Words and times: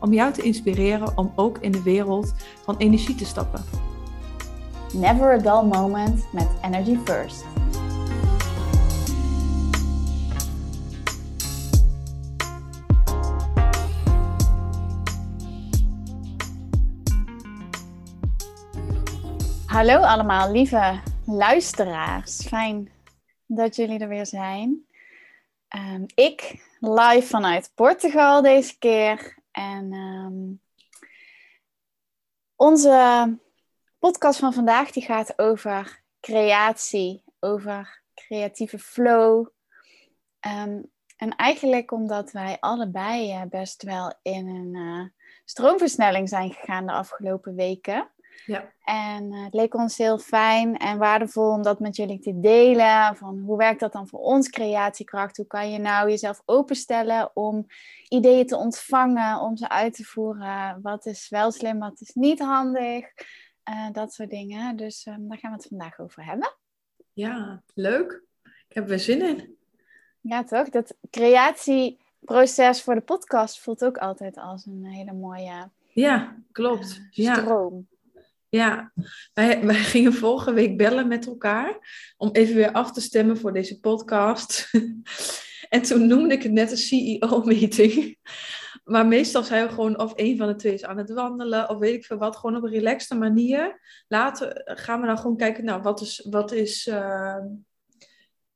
om 0.00 0.12
jou 0.12 0.32
te 0.32 0.42
inspireren 0.42 1.18
om 1.18 1.32
ook 1.36 1.58
in 1.58 1.72
de 1.72 1.82
wereld 1.82 2.34
van 2.64 2.76
energie 2.76 3.14
te 3.14 3.24
stappen. 3.24 3.64
Never 4.92 5.32
a 5.32 5.38
dull 5.38 5.68
moment 5.68 6.32
met 6.32 6.48
Energy 6.62 6.98
First. 7.04 7.44
Hallo 19.66 19.96
allemaal, 19.96 20.52
lieve 20.52 21.00
luisteraars. 21.26 22.46
Fijn 22.46 22.90
dat 23.46 23.76
jullie 23.76 23.98
er 23.98 24.08
weer 24.08 24.26
zijn. 24.26 24.86
Um, 25.76 26.06
ik 26.14 26.64
live 26.80 27.26
vanuit 27.26 27.72
Portugal 27.74 28.42
deze 28.42 28.78
keer. 28.78 29.38
En 29.54 29.92
um, 29.92 30.60
onze 32.56 33.38
podcast 33.98 34.38
van 34.38 34.52
vandaag 34.52 34.90
die 34.90 35.02
gaat 35.02 35.38
over 35.38 36.02
creatie, 36.20 37.24
over 37.40 38.02
creatieve 38.14 38.78
flow. 38.78 39.48
Um, 40.40 40.92
en 41.16 41.36
eigenlijk 41.36 41.92
omdat 41.92 42.32
wij 42.32 42.56
allebei 42.60 43.34
uh, 43.34 43.42
best 43.48 43.82
wel 43.82 44.18
in 44.22 44.48
een 44.48 44.74
uh, 44.74 45.04
stroomversnelling 45.44 46.28
zijn 46.28 46.52
gegaan 46.52 46.86
de 46.86 46.92
afgelopen 46.92 47.54
weken. 47.54 48.10
Ja. 48.46 48.72
En 48.84 49.32
uh, 49.32 49.44
het 49.44 49.54
leek 49.54 49.74
ons 49.74 49.96
heel 49.96 50.18
fijn 50.18 50.76
en 50.76 50.98
waardevol 50.98 51.50
om 51.50 51.62
dat 51.62 51.80
met 51.80 51.96
jullie 51.96 52.18
te 52.18 52.40
delen. 52.40 53.16
Van 53.16 53.38
hoe 53.38 53.56
werkt 53.56 53.80
dat 53.80 53.92
dan 53.92 54.08
voor 54.08 54.20
ons, 54.20 54.50
creatiekracht? 54.50 55.36
Hoe 55.36 55.46
kan 55.46 55.70
je 55.70 55.78
nou 55.78 56.08
jezelf 56.08 56.42
openstellen 56.44 57.30
om 57.34 57.66
ideeën 58.08 58.46
te 58.46 58.56
ontvangen, 58.56 59.40
om 59.40 59.56
ze 59.56 59.68
uit 59.68 59.94
te 59.94 60.04
voeren? 60.04 60.78
Wat 60.82 61.06
is 61.06 61.28
wel 61.28 61.50
slim, 61.50 61.78
wat 61.78 62.00
is 62.00 62.10
niet 62.14 62.38
handig? 62.38 63.04
Uh, 63.70 63.90
dat 63.92 64.12
soort 64.12 64.30
dingen. 64.30 64.76
Dus 64.76 65.06
um, 65.06 65.28
daar 65.28 65.38
gaan 65.38 65.50
we 65.50 65.56
het 65.56 65.66
vandaag 65.68 65.98
over 65.98 66.24
hebben. 66.24 66.56
Ja, 67.12 67.62
leuk. 67.74 68.22
Ik 68.42 68.74
heb 68.74 68.90
er 68.90 68.98
zin 68.98 69.22
in. 69.22 69.56
Ja, 70.20 70.44
toch? 70.44 70.68
Dat 70.68 70.96
creatieproces 71.10 72.82
voor 72.82 72.94
de 72.94 73.00
podcast 73.00 73.60
voelt 73.60 73.84
ook 73.84 73.98
altijd 73.98 74.36
als 74.36 74.66
een 74.66 74.84
hele 74.84 75.12
mooie 75.12 75.70
ja, 75.94 76.36
klopt. 76.52 77.02
Uh, 77.12 77.34
stroom. 77.34 77.86
Ja, 77.90 77.93
wij, 79.32 79.60
wij 79.64 79.74
gingen 79.74 80.12
vorige 80.12 80.52
week 80.52 80.76
bellen 80.76 81.08
met 81.08 81.26
elkaar 81.26 81.78
om 82.16 82.30
even 82.32 82.54
weer 82.54 82.72
af 82.72 82.92
te 82.92 83.00
stemmen 83.00 83.38
voor 83.38 83.52
deze 83.52 83.80
podcast. 83.80 84.70
en 85.68 85.82
toen 85.82 86.06
noemde 86.06 86.34
ik 86.34 86.42
het 86.42 86.52
net 86.52 86.70
een 86.70 86.76
CEO-meeting. 86.76 87.94
Maar 88.84 89.06
meestal 89.06 89.42
zijn 89.42 89.66
we 89.66 89.72
gewoon 89.72 89.98
of 89.98 90.12
een 90.16 90.36
van 90.36 90.46
de 90.46 90.54
twee 90.54 90.74
is 90.74 90.84
aan 90.84 90.98
het 90.98 91.12
wandelen 91.12 91.68
of 91.68 91.78
weet 91.78 91.94
ik 91.94 92.04
veel 92.04 92.16
wat, 92.16 92.36
gewoon 92.36 92.56
op 92.56 92.62
een 92.62 92.70
relaxte 92.70 93.14
manier. 93.14 93.80
Later 94.08 94.60
gaan 94.64 95.00
we 95.00 95.06
dan 95.06 95.18
gewoon 95.18 95.36
kijken, 95.36 95.64
nou, 95.64 95.82
wat 95.82 96.00
is, 96.00 96.26
wat 96.30 96.52
is, 96.52 96.86
uh, 96.86 97.36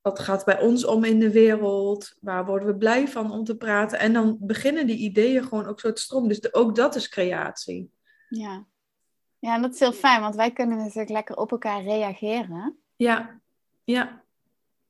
wat 0.00 0.19
gaat 0.19 0.44
bij 0.44 0.60
ons 0.60 0.84
om 0.84 1.04
in 1.04 1.20
de 1.20 1.31
wereld? 1.31 2.16
Waar 2.20 2.47
worden 2.47 2.69
we 2.69 2.76
blij 2.76 3.08
van 3.08 3.32
om 3.32 3.44
te 3.44 3.56
praten? 3.56 3.98
En 3.98 4.12
dan 4.12 4.37
beginnen 4.41 4.87
die 4.87 4.97
ideeën 4.97 5.42
gewoon 5.42 5.66
ook 5.66 5.81
zo 5.81 5.92
te 5.92 6.03
stromen. 6.03 6.28
Dus 6.28 6.54
ook 6.54 6.76
dat 6.76 6.94
is 6.94 7.08
creatie. 7.08 7.91
Ja. 8.28 8.66
Ja, 9.38 9.54
en 9.54 9.62
dat 9.62 9.72
is 9.75 9.81
heel 9.81 9.93
fijn, 9.93 10.21
want 10.21 10.34
wij 10.34 10.50
kunnen 10.50 10.78
natuurlijk 10.78 11.09
lekker 11.09 11.37
op 11.37 11.50
elkaar 11.50 11.82
reageren. 11.82 12.78
Ja, 12.97 13.41
ja. 13.84 14.22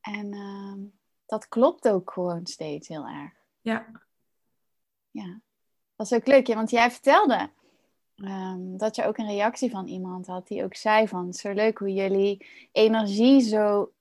En 0.00 0.34
uh, 0.34 0.90
dat 1.26 1.48
klopt 1.48 1.88
ook 1.88 2.10
gewoon 2.10 2.46
steeds 2.46 2.88
heel 2.88 3.06
erg. 3.06 3.32
Ja. 3.60 3.86
Ja. 5.10 5.40
Dat 5.96 6.06
is 6.06 6.12
ook 6.12 6.26
leuk, 6.26 6.46
ja, 6.46 6.54
want 6.54 6.70
jij 6.70 6.90
vertelde 6.90 7.50
um, 8.16 8.76
dat 8.76 8.96
je 8.96 9.04
ook 9.04 9.18
een 9.18 9.26
reactie 9.26 9.70
van 9.70 9.86
iemand 9.86 10.26
had 10.26 10.48
die 10.48 10.64
ook 10.64 10.74
zei 10.74 11.08
van... 11.08 11.32
Zo 11.32 11.52
leuk 11.52 11.78
hoe 11.78 11.92
jullie 11.92 12.46
energie 12.72 13.40
zo 13.40 13.92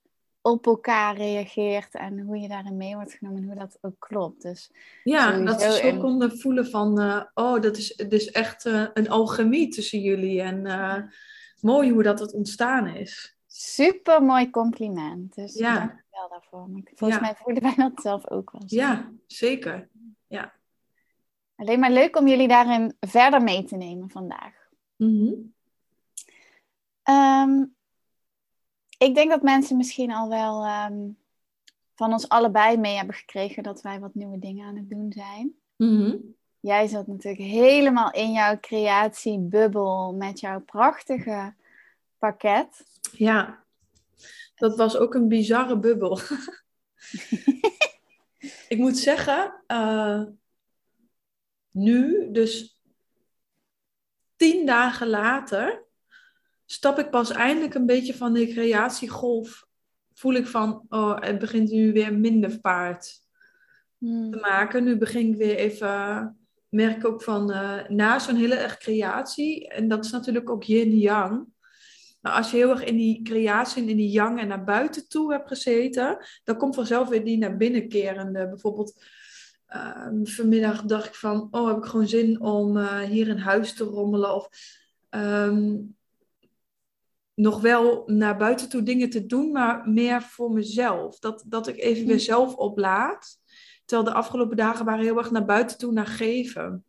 op 0.50 0.66
elkaar 0.66 1.16
reageert 1.16 1.94
en 1.94 2.20
hoe 2.20 2.38
je 2.38 2.48
daarin 2.48 2.76
mee 2.76 2.94
wordt 2.94 3.12
genomen 3.12 3.40
en 3.42 3.46
hoe 3.46 3.58
dat 3.58 3.78
ook 3.80 3.96
klopt. 3.98 4.42
Dus 4.42 4.70
ja, 5.04 5.38
dat 5.38 5.62
ze 5.62 5.72
zo 5.72 6.00
konden 6.00 6.38
voelen 6.38 6.66
van, 6.66 7.00
uh, 7.00 7.22
oh, 7.34 7.60
dat 7.60 7.76
is, 7.76 7.96
dus 7.96 8.30
echt 8.30 8.66
uh, 8.66 8.86
een 8.94 9.10
alchemie 9.10 9.68
tussen 9.68 10.00
jullie 10.00 10.42
en 10.42 10.66
uh, 10.66 10.96
mooi 11.60 11.90
hoe 11.92 12.02
dat 12.02 12.18
het 12.18 12.32
ontstaan 12.32 12.86
is. 12.86 13.36
Super 13.46 14.22
mooi 14.22 14.50
compliment. 14.50 15.34
Dus 15.34 15.54
ja. 15.54 15.74
dankjewel 15.74 16.28
daarvoor. 16.28 16.70
Maar 16.70 16.82
volgens 16.94 17.20
ja. 17.20 17.26
mij 17.26 17.34
voelen 17.42 17.62
wij 17.62 17.74
dat 17.76 17.92
zelf 18.02 18.30
ook 18.30 18.50
wel. 18.50 18.62
Zo. 18.66 18.76
Ja, 18.76 19.12
zeker. 19.26 19.88
Ja. 20.26 20.52
Alleen 21.56 21.78
maar 21.80 21.90
leuk 21.90 22.16
om 22.16 22.28
jullie 22.28 22.48
daarin 22.48 22.96
verder 23.00 23.42
mee 23.42 23.64
te 23.64 23.76
nemen 23.76 24.10
vandaag. 24.10 24.54
Mm 24.96 25.18
-hmm. 25.18 25.54
um, 27.14 27.76
ik 28.98 29.14
denk 29.14 29.30
dat 29.30 29.42
mensen 29.42 29.76
misschien 29.76 30.12
al 30.12 30.28
wel 30.28 30.66
um, 30.66 31.16
van 31.94 32.12
ons 32.12 32.28
allebei 32.28 32.76
mee 32.76 32.96
hebben 32.96 33.14
gekregen 33.14 33.62
dat 33.62 33.82
wij 33.82 34.00
wat 34.00 34.14
nieuwe 34.14 34.38
dingen 34.38 34.66
aan 34.66 34.76
het 34.76 34.90
doen 34.90 35.12
zijn. 35.12 35.54
Mm-hmm. 35.76 36.36
Jij 36.60 36.86
zat 36.86 37.06
natuurlijk 37.06 37.42
helemaal 37.42 38.12
in 38.12 38.32
jouw 38.32 38.58
creatiebubbel 38.60 40.14
met 40.14 40.40
jouw 40.40 40.60
prachtige 40.60 41.54
pakket. 42.18 42.84
Ja, 43.12 43.64
dat 44.54 44.76
was 44.76 44.96
ook 44.96 45.14
een 45.14 45.28
bizarre 45.28 45.78
bubbel. 45.78 46.20
ik 48.68 48.78
moet 48.78 48.98
zeggen, 48.98 49.62
uh, 49.66 50.22
nu, 51.70 52.28
dus 52.32 52.80
tien 54.36 54.66
dagen 54.66 55.06
later, 55.06 55.84
stap 56.70 56.98
ik 56.98 57.10
pas 57.10 57.30
eindelijk 57.30 57.74
een 57.74 57.86
beetje 57.86 58.14
van 58.14 58.32
de 58.32 58.46
creatiegolf. 58.46 59.66
Voel 60.14 60.34
ik 60.34 60.46
van, 60.46 60.84
oh, 60.88 61.20
het 61.20 61.38
begint 61.38 61.70
nu 61.70 61.92
weer 61.92 62.14
minder 62.14 62.60
paard 62.60 63.20
hmm. 63.98 64.30
te 64.30 64.38
maken. 64.38 64.84
Nu 64.84 64.96
begin 64.96 65.28
ik 65.28 65.36
weer 65.36 65.56
even, 65.56 66.36
merk 66.68 67.06
ook 67.06 67.22
van, 67.22 67.50
uh, 67.50 67.88
na 67.88 68.18
zo'n 68.18 68.36
hele 68.36 68.54
erg 68.54 68.78
creatie, 68.78 69.68
en 69.68 69.88
dat 69.88 70.04
is 70.04 70.10
natuurlijk 70.10 70.50
ook 70.50 70.62
yin-yang. 70.62 71.46
Maar 72.20 72.32
als 72.32 72.50
je 72.50 72.56
heel 72.56 72.70
erg 72.70 72.84
in 72.84 72.96
die 72.96 73.22
creatie 73.22 73.82
en 73.82 73.88
in 73.88 73.96
die 73.96 74.10
yang 74.10 74.40
en 74.40 74.48
naar 74.48 74.64
buiten 74.64 75.08
toe 75.08 75.32
hebt 75.32 75.48
gezeten, 75.48 76.18
dan 76.44 76.56
komt 76.56 76.74
vanzelf 76.74 77.08
weer 77.08 77.24
die 77.24 77.38
naar 77.38 77.56
binnen 77.56 77.88
kerende. 77.88 78.48
Bijvoorbeeld, 78.48 79.04
uh, 79.68 80.08
vanmiddag 80.22 80.82
dacht 80.82 81.06
ik 81.06 81.14
van, 81.14 81.48
oh, 81.50 81.66
heb 81.66 81.76
ik 81.76 81.84
gewoon 81.84 82.08
zin 82.08 82.40
om 82.40 82.76
uh, 82.76 83.00
hier 83.00 83.28
in 83.28 83.38
huis 83.38 83.74
te 83.74 83.84
rommelen. 83.84 84.34
Of 84.34 84.48
um, 85.10 85.96
nog 87.38 87.60
wel 87.60 88.02
naar 88.06 88.36
buiten 88.36 88.68
toe 88.68 88.82
dingen 88.82 89.10
te 89.10 89.26
doen, 89.26 89.52
maar 89.52 89.88
meer 89.88 90.22
voor 90.22 90.52
mezelf. 90.52 91.18
Dat, 91.18 91.44
dat 91.46 91.68
ik 91.68 91.76
even 91.76 92.06
weer 92.06 92.20
zelf 92.20 92.54
oplaad. 92.54 93.38
Terwijl 93.84 94.08
de 94.08 94.16
afgelopen 94.16 94.56
dagen 94.56 94.84
waren 94.84 95.04
heel 95.04 95.18
erg 95.18 95.30
naar 95.30 95.44
buiten 95.44 95.78
toe, 95.78 95.92
naar 95.92 96.06
geven. 96.06 96.84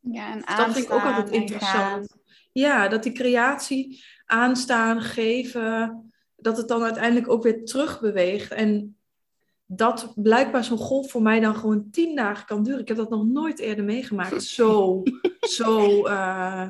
Ja, 0.00 0.32
en 0.32 0.56
dat 0.56 0.72
vind 0.72 0.86
ik 0.86 0.92
ook 0.92 1.02
altijd 1.02 1.30
interessant. 1.30 2.16
Ja, 2.52 2.88
dat 2.88 3.02
die 3.02 3.12
creatie 3.12 4.04
aanstaan, 4.24 5.02
geven, 5.02 6.02
dat 6.36 6.56
het 6.56 6.68
dan 6.68 6.82
uiteindelijk 6.82 7.28
ook 7.28 7.42
weer 7.42 7.64
terugbeweegt. 7.64 8.52
En 8.52 8.96
dat 9.66 10.12
blijkbaar 10.14 10.64
zo'n 10.64 10.78
golf 10.78 11.10
voor 11.10 11.22
mij 11.22 11.40
dan 11.40 11.54
gewoon 11.54 11.90
tien 11.90 12.16
dagen 12.16 12.46
kan 12.46 12.62
duren. 12.62 12.80
Ik 12.80 12.88
heb 12.88 12.96
dat 12.96 13.10
nog 13.10 13.26
nooit 13.26 13.58
eerder 13.58 13.84
meegemaakt. 13.84 14.42
Zo, 14.58 15.02
zo 15.40 16.06
uh, 16.06 16.68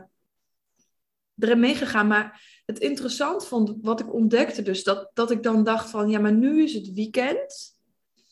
erin 1.39 1.61
meegegaan. 1.61 2.07
Maar 2.07 2.58
het 2.69 2.79
interessant 2.79 3.47
vond, 3.47 3.75
wat 3.83 4.01
ik 4.01 4.15
ontdekte 4.15 4.63
dus, 4.63 4.85
dat, 4.85 5.11
dat 5.15 5.31
ik 5.31 5.43
dan 5.43 5.65
dacht 5.65 5.91
van, 5.91 6.11
ja, 6.11 6.19
maar 6.19 6.35
nu 6.35 6.63
is 6.63 6.75
het 6.75 6.93
weekend. 6.93 7.77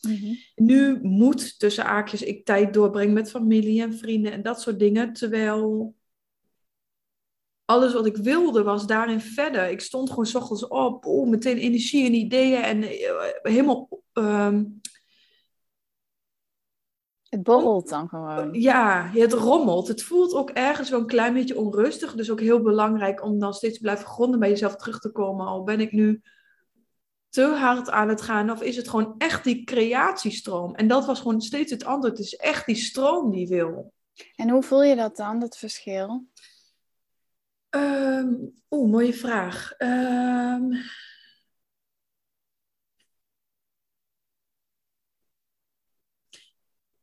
Mhm. 0.01 0.33
Nu 0.55 0.99
moet 1.01 1.59
tussen 1.59 1.85
aakjes 1.85 2.21
ik 2.21 2.45
tijd 2.45 2.73
doorbrengen 2.73 3.13
met 3.13 3.29
familie 3.29 3.81
en 3.81 3.93
vrienden 3.97 4.31
en 4.31 4.41
dat 4.41 4.61
soort 4.61 4.79
dingen. 4.79 5.13
Terwijl 5.13 5.95
alles 7.65 7.93
wat 7.93 8.05
ik 8.05 8.17
wilde 8.17 8.63
was 8.63 8.87
daarin 8.87 9.21
verder. 9.21 9.69
Ik 9.69 9.81
stond 9.81 10.09
gewoon 10.09 10.25
s 10.25 10.35
ochtends 10.35 10.67
op, 10.67 11.05
oh, 11.05 11.29
meteen 11.29 11.57
energie 11.57 12.05
en 12.05 12.13
ideeën 12.13 12.61
en 12.61 12.83
uh, 12.83 12.89
helemaal... 13.41 13.89
Um, 14.13 14.81
Het 17.29 17.43
borrelt 17.43 17.89
dan 17.89 18.09
gewoon. 18.09 18.53
Ja, 18.53 19.09
het 19.13 19.33
rommelt. 19.33 19.87
Het 19.87 20.03
voelt 20.03 20.33
ook 20.33 20.49
ergens 20.49 20.89
wel 20.89 20.99
een 20.99 21.05
klein 21.05 21.33
beetje 21.33 21.57
onrustig. 21.57 22.15
Dus 22.15 22.31
ook 22.31 22.39
heel 22.39 22.61
belangrijk 22.61 23.23
om 23.23 23.39
dan 23.39 23.53
steeds 23.53 23.73
te 23.73 23.81
blijven 23.81 24.05
gronden 24.05 24.39
bij 24.39 24.49
jezelf 24.49 24.75
terug 24.75 24.99
te 24.99 25.11
komen. 25.11 25.45
Al 25.45 25.63
ben 25.63 25.79
ik 25.79 25.91
nu 25.91 26.21
te 27.29 27.45
hard 27.45 27.89
aan 27.89 28.09
het 28.09 28.21
gaan? 28.21 28.51
Of 28.51 28.61
is 28.61 28.75
het 28.75 28.89
gewoon 28.89 29.15
echt 29.17 29.43
die 29.43 29.63
creatiestroom? 29.63 30.75
En 30.75 30.87
dat 30.87 31.05
was 31.05 31.19
gewoon 31.19 31.41
steeds 31.41 31.71
het 31.71 31.85
antwoord. 31.85 32.17
Het 32.17 32.25
is 32.25 32.35
echt 32.35 32.65
die 32.65 32.75
stroom 32.75 33.31
die 33.31 33.47
wil. 33.47 33.93
En 34.35 34.49
hoe 34.49 34.63
voel 34.63 34.83
je 34.83 34.95
dat 34.95 35.15
dan, 35.15 35.39
dat 35.39 35.57
verschil? 35.57 36.25
Um, 37.69 38.53
Oeh, 38.69 38.91
mooie 38.91 39.13
vraag. 39.13 39.73
Um, 39.77 40.71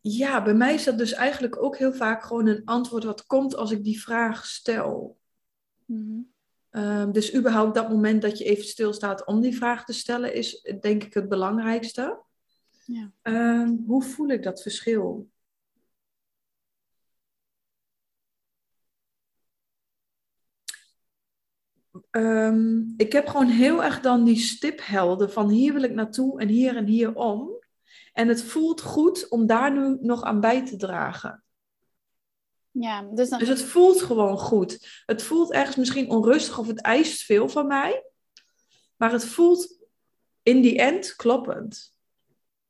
ja, 0.07 0.43
bij 0.43 0.55
mij 0.55 0.75
is 0.75 0.85
dat 0.85 0.99
dus 0.99 1.13
eigenlijk 1.13 1.63
ook 1.63 1.79
heel 1.79 1.93
vaak 1.93 2.23
gewoon 2.23 2.47
een 2.47 2.65
antwoord 2.65 3.05
wat 3.05 3.27
komt 3.27 3.57
als 3.57 3.71
ik 3.71 3.85
die 3.85 4.03
vraag 4.03 4.47
stel. 4.47 5.19
Mm 5.85 6.33
Ehm, 6.75 7.13
dus 7.13 7.35
überhaupt 7.35 7.75
dat 7.75 7.89
moment 7.89 8.23
dat 8.23 8.39
je 8.39 8.45
even 8.45 8.65
stilstaat 8.65 9.27
om 9.27 9.41
die 9.41 9.57
vraag 9.57 9.85
te 9.85 9.93
stellen, 9.93 10.35
is 10.35 10.77
denk 10.81 11.05
ik 11.05 11.15
het 11.15 11.29
belangrijkste. 11.29 12.23
Ja. 12.85 13.13
Ehm, 13.23 13.77
hoe 13.87 14.03
voel 14.03 14.29
ik 14.29 14.43
dat 14.43 14.63
verschil? 14.63 15.29
Ehm, 22.11 22.83
ik 22.97 23.13
heb 23.13 23.27
gewoon 23.27 23.49
heel 23.49 23.85
erg 23.85 24.01
dan 24.01 24.25
die 24.25 24.39
stiphelden 24.39 25.33
van 25.33 25.49
hier 25.49 25.73
wil 25.73 25.83
ik 25.83 25.95
naartoe 25.95 26.41
en 26.41 26.49
hier 26.49 26.77
en 26.77 26.87
hier 26.87 27.15
om. 27.15 27.64
En 28.15 28.29
het 28.29 28.43
voelt 28.43 28.81
goed 28.81 29.29
om 29.29 29.47
daar 29.47 29.73
nu 29.73 29.99
nog 30.01 30.23
aan 30.23 30.41
bij 30.41 30.67
te 30.67 30.77
dragen. 30.77 31.45
Ja, 32.71 33.03
dus, 33.03 33.29
dan... 33.29 33.39
dus 33.39 33.49
het 33.49 33.63
voelt 33.63 34.03
gewoon 34.03 34.39
goed. 34.39 35.03
Het 35.07 35.23
voelt 35.23 35.53
ergens 35.53 35.77
misschien 35.77 36.11
onrustig 36.11 36.59
of 36.59 36.67
het 36.67 36.81
eist 36.81 37.23
veel 37.23 37.49
van 37.49 37.67
mij. 37.67 38.05
Maar 38.97 39.13
het 39.13 39.25
voelt 39.25 39.79
in 40.43 40.61
die 40.61 40.79
end 40.79 41.17
kloppend. 41.17 41.93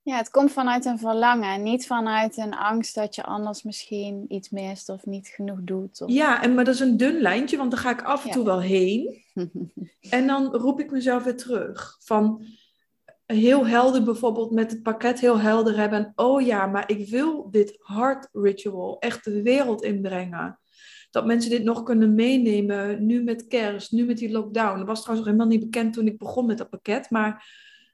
Ja, 0.02 0.17
het 0.17 0.31
komt 0.31 0.52
vanuit 0.52 0.85
een 0.85 0.99
verlangen, 0.99 1.62
niet 1.62 1.87
vanuit 1.87 2.37
een 2.37 2.55
angst 2.55 2.94
dat 2.94 3.14
je 3.14 3.25
anders 3.25 3.62
misschien 3.62 4.25
iets 4.29 4.50
mist 4.50 4.88
of 4.88 5.06
niet 5.06 5.29
genoeg 5.29 5.58
doet. 5.62 6.00
Of... 6.00 6.11
Ja, 6.11 6.43
en, 6.43 6.55
maar 6.55 6.64
dat 6.64 6.75
is 6.75 6.81
een 6.81 6.96
dun 6.96 7.20
lijntje, 7.20 7.56
want 7.56 7.70
dan 7.70 7.81
ga 7.81 7.91
ik 7.91 8.02
af 8.02 8.25
en 8.25 8.31
toe 8.31 8.44
wel 8.44 8.61
heen. 8.61 9.25
en 10.11 10.26
dan 10.26 10.55
roep 10.55 10.81
ik 10.81 10.91
mezelf 10.91 11.25
weer 11.25 11.37
terug. 11.37 11.96
Van, 12.00 12.44
heel 13.26 13.66
helder 13.66 14.02
bijvoorbeeld 14.02 14.50
met 14.50 14.70
het 14.70 14.82
pakket 14.82 15.20
heel 15.20 15.38
helder 15.38 15.76
hebben. 15.76 16.12
Oh 16.14 16.42
ja, 16.42 16.66
maar 16.66 16.90
ik 16.90 17.08
wil 17.08 17.50
dit 17.50 17.78
heart 17.78 18.28
ritual 18.32 18.98
echt 18.98 19.24
de 19.24 19.42
wereld 19.42 19.82
inbrengen. 19.82 20.58
Dat 21.10 21.26
mensen 21.26 21.50
dit 21.50 21.62
nog 21.62 21.82
kunnen 21.82 22.14
meenemen, 22.14 23.06
nu 23.06 23.22
met 23.22 23.46
kerst, 23.46 23.92
nu 23.92 24.04
met 24.04 24.18
die 24.18 24.30
lockdown. 24.30 24.78
Dat 24.78 24.86
was 24.86 25.00
trouwens 25.00 25.26
nog 25.26 25.36
helemaal 25.36 25.56
niet 25.58 25.70
bekend 25.70 25.92
toen 25.92 26.06
ik 26.06 26.18
begon 26.18 26.46
met 26.46 26.58
dat 26.58 26.70
pakket. 26.70 27.10
Maar 27.10 27.46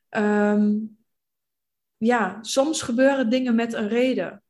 ehm, 0.09 0.77
ja, 1.97 2.39
soms 2.41 2.83
gebeuren 2.83 3.31
dingen 3.31 3.55
met 3.55 3.73
een 3.73 3.89
reden. 3.89 4.43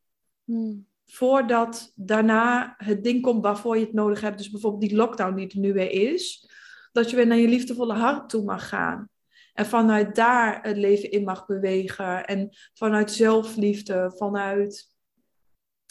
Hmm. 0.44 0.86
Voordat 1.06 1.92
daarna 1.94 2.74
het 2.76 3.04
ding 3.04 3.22
komt 3.22 3.42
waarvoor 3.42 3.78
je 3.78 3.84
het 3.84 3.92
nodig 3.92 4.20
hebt. 4.20 4.38
Dus 4.38 4.50
bijvoorbeeld 4.50 4.82
die 4.82 4.96
lockdown 4.96 5.34
die 5.34 5.48
er 5.48 5.58
nu 5.58 5.72
weer 5.72 5.90
is. 5.90 6.50
Dat 6.92 7.10
je 7.10 7.16
weer 7.16 7.26
naar 7.26 7.38
je 7.38 7.48
liefdevolle 7.48 7.94
hart 7.94 8.28
toe 8.28 8.44
mag 8.44 8.68
gaan. 8.68 9.08
En 9.54 9.66
vanuit 9.66 10.14
daar 10.14 10.62
het 10.62 10.76
leven 10.76 11.10
in 11.10 11.24
mag 11.24 11.46
bewegen. 11.46 12.26
En 12.26 12.48
vanuit 12.72 13.10
zelfliefde, 13.10 14.12
vanuit 14.16 14.88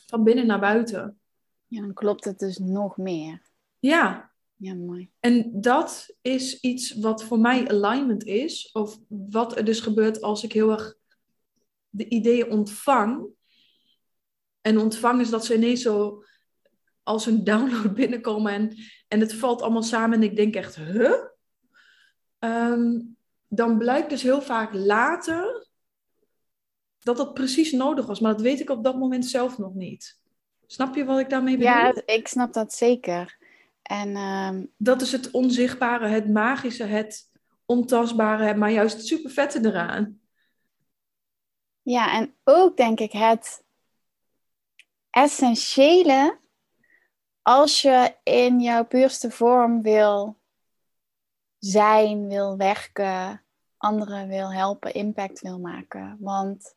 van 0.06 0.24
binnen 0.24 0.48
naar 0.48 0.60
buiten. 0.60 1.20
Ja, 1.68 1.82
dan 1.82 1.94
klopt 1.94 2.26
het 2.26 2.40
dus 2.40 2.58
nog 2.58 2.98
meer. 2.98 3.42
Ja. 3.80 4.32
Ja, 4.56 4.74
mooi. 4.74 5.10
En 5.20 5.62
dat 5.62 6.16
is 6.22 6.60
iets 6.60 6.94
wat 6.94 7.24
voor 7.24 7.40
mij 7.40 7.68
alignment 7.68 8.24
is. 8.24 8.72
Of 8.72 9.00
wat 9.08 9.58
er 9.58 9.66
dus 9.66 9.80
gebeurt 9.80 10.22
als 10.22 10.44
ik 10.44 10.54
heel 10.54 10.72
erg 10.72 10.98
de 11.90 12.08
ideeën 12.08 12.52
ontvang. 12.52 13.28
En 14.62 14.78
ontvang 14.78 15.22
is 15.22 15.30
dat 15.30 15.46
ze 15.46 15.56
ineens 15.56 15.82
zo 15.82 16.24
als 17.04 17.26
een 17.26 17.44
download 17.44 17.94
binnenkomen 18.02 18.54
en, 18.54 18.76
en 19.08 19.20
het 19.20 19.34
valt 19.34 19.62
allemaal 19.62 19.84
samen 19.84 20.18
en 20.18 20.24
ik 20.24 20.36
denk 20.36 20.56
echt, 20.56 20.76
huh? 20.76 21.14
Um, 22.40 23.18
dan 23.50 23.78
blijkt 23.78 24.10
dus 24.10 24.22
heel 24.22 24.42
vaak 24.42 24.74
later 24.74 25.68
dat 27.00 27.18
dat 27.18 27.34
precies 27.34 27.72
nodig 27.72 28.06
was. 28.06 28.20
Maar 28.20 28.32
dat 28.32 28.42
weet 28.42 28.60
ik 28.60 28.70
op 28.70 28.84
dat 28.84 28.98
moment 28.98 29.26
zelf 29.26 29.58
nog 29.58 29.74
niet. 29.74 30.20
Snap 30.66 30.96
je 30.96 31.06
wat 31.06 31.20
ik 31.20 31.30
daarmee 31.30 31.58
bedoel? 31.58 31.72
Ja, 31.72 32.02
ik 32.06 32.28
snap 32.28 32.54
dat 32.54 32.74
zeker. 32.74 33.38
En, 33.82 34.16
ehm, 34.16 34.66
Dat 34.78 35.02
is 35.02 35.12
het 35.12 35.32
onzichtbare, 35.32 36.08
het 36.08 36.30
magische, 36.30 36.84
het 36.84 37.32
ontastbare, 37.66 38.56
maar 38.56 38.72
juist 38.72 38.98
het 38.98 39.06
super 39.06 39.32
vette 39.32 39.60
eraan. 39.66 40.20
Ja, 41.82 42.14
en 42.14 42.36
ook 42.44 42.78
denk 42.78 43.00
ik 43.00 43.12
het 43.12 43.64
essentiële 45.10 46.40
als 47.42 47.82
je 47.82 48.16
in 48.24 48.60
jouw 48.60 48.86
puurste 48.86 49.32
vorm 49.32 49.82
wil 49.82 50.39
zijn 51.60 52.28
wil 52.28 52.58
werken, 52.58 53.44
anderen 53.78 54.28
wil 54.28 54.54
helpen, 54.54 54.94
impact 54.94 55.42
wil 55.42 55.60
maken. 55.60 56.18
Want 56.20 56.76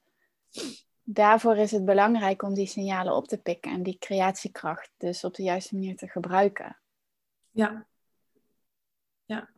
daarvoor 1.02 1.56
is 1.56 1.70
het 1.70 1.84
belangrijk 1.84 2.42
om 2.42 2.54
die 2.54 2.66
signalen 2.66 3.16
op 3.16 3.28
te 3.28 3.38
pikken 3.38 3.72
en 3.72 3.82
die 3.82 3.98
creatiekracht 3.98 4.90
dus 4.96 5.24
op 5.24 5.34
de 5.34 5.42
juiste 5.42 5.74
manier 5.74 5.96
te 5.96 6.08
gebruiken. 6.08 6.80
Ja. 7.50 7.86
Ja. 9.24 9.50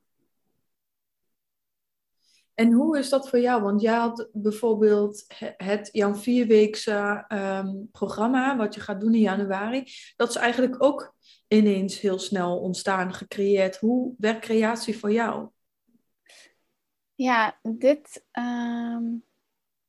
En 2.55 2.73
hoe 2.73 2.99
is 2.99 3.09
dat 3.09 3.29
voor 3.29 3.39
jou? 3.39 3.63
Want 3.63 3.81
jij 3.81 3.95
had 3.95 4.29
bijvoorbeeld 4.33 5.25
het 5.57 5.89
Jan 5.93 6.19
Vierweekse 6.19 7.25
um, 7.29 7.89
programma, 7.93 8.57
wat 8.57 8.75
je 8.75 8.81
gaat 8.81 9.01
doen 9.01 9.15
in 9.15 9.21
januari. 9.21 9.93
Dat 10.17 10.29
is 10.29 10.37
eigenlijk 10.37 10.83
ook 10.83 11.15
ineens 11.49 12.01
heel 12.01 12.19
snel 12.19 12.59
ontstaan, 12.59 13.15
gecreëerd. 13.15 13.77
Hoe 13.77 14.15
werkt 14.19 14.45
creatie 14.45 14.99
voor 14.99 15.13
jou? 15.13 15.49
Ja, 17.15 17.59
dit. 17.63 18.25
Ehm, 18.31 19.05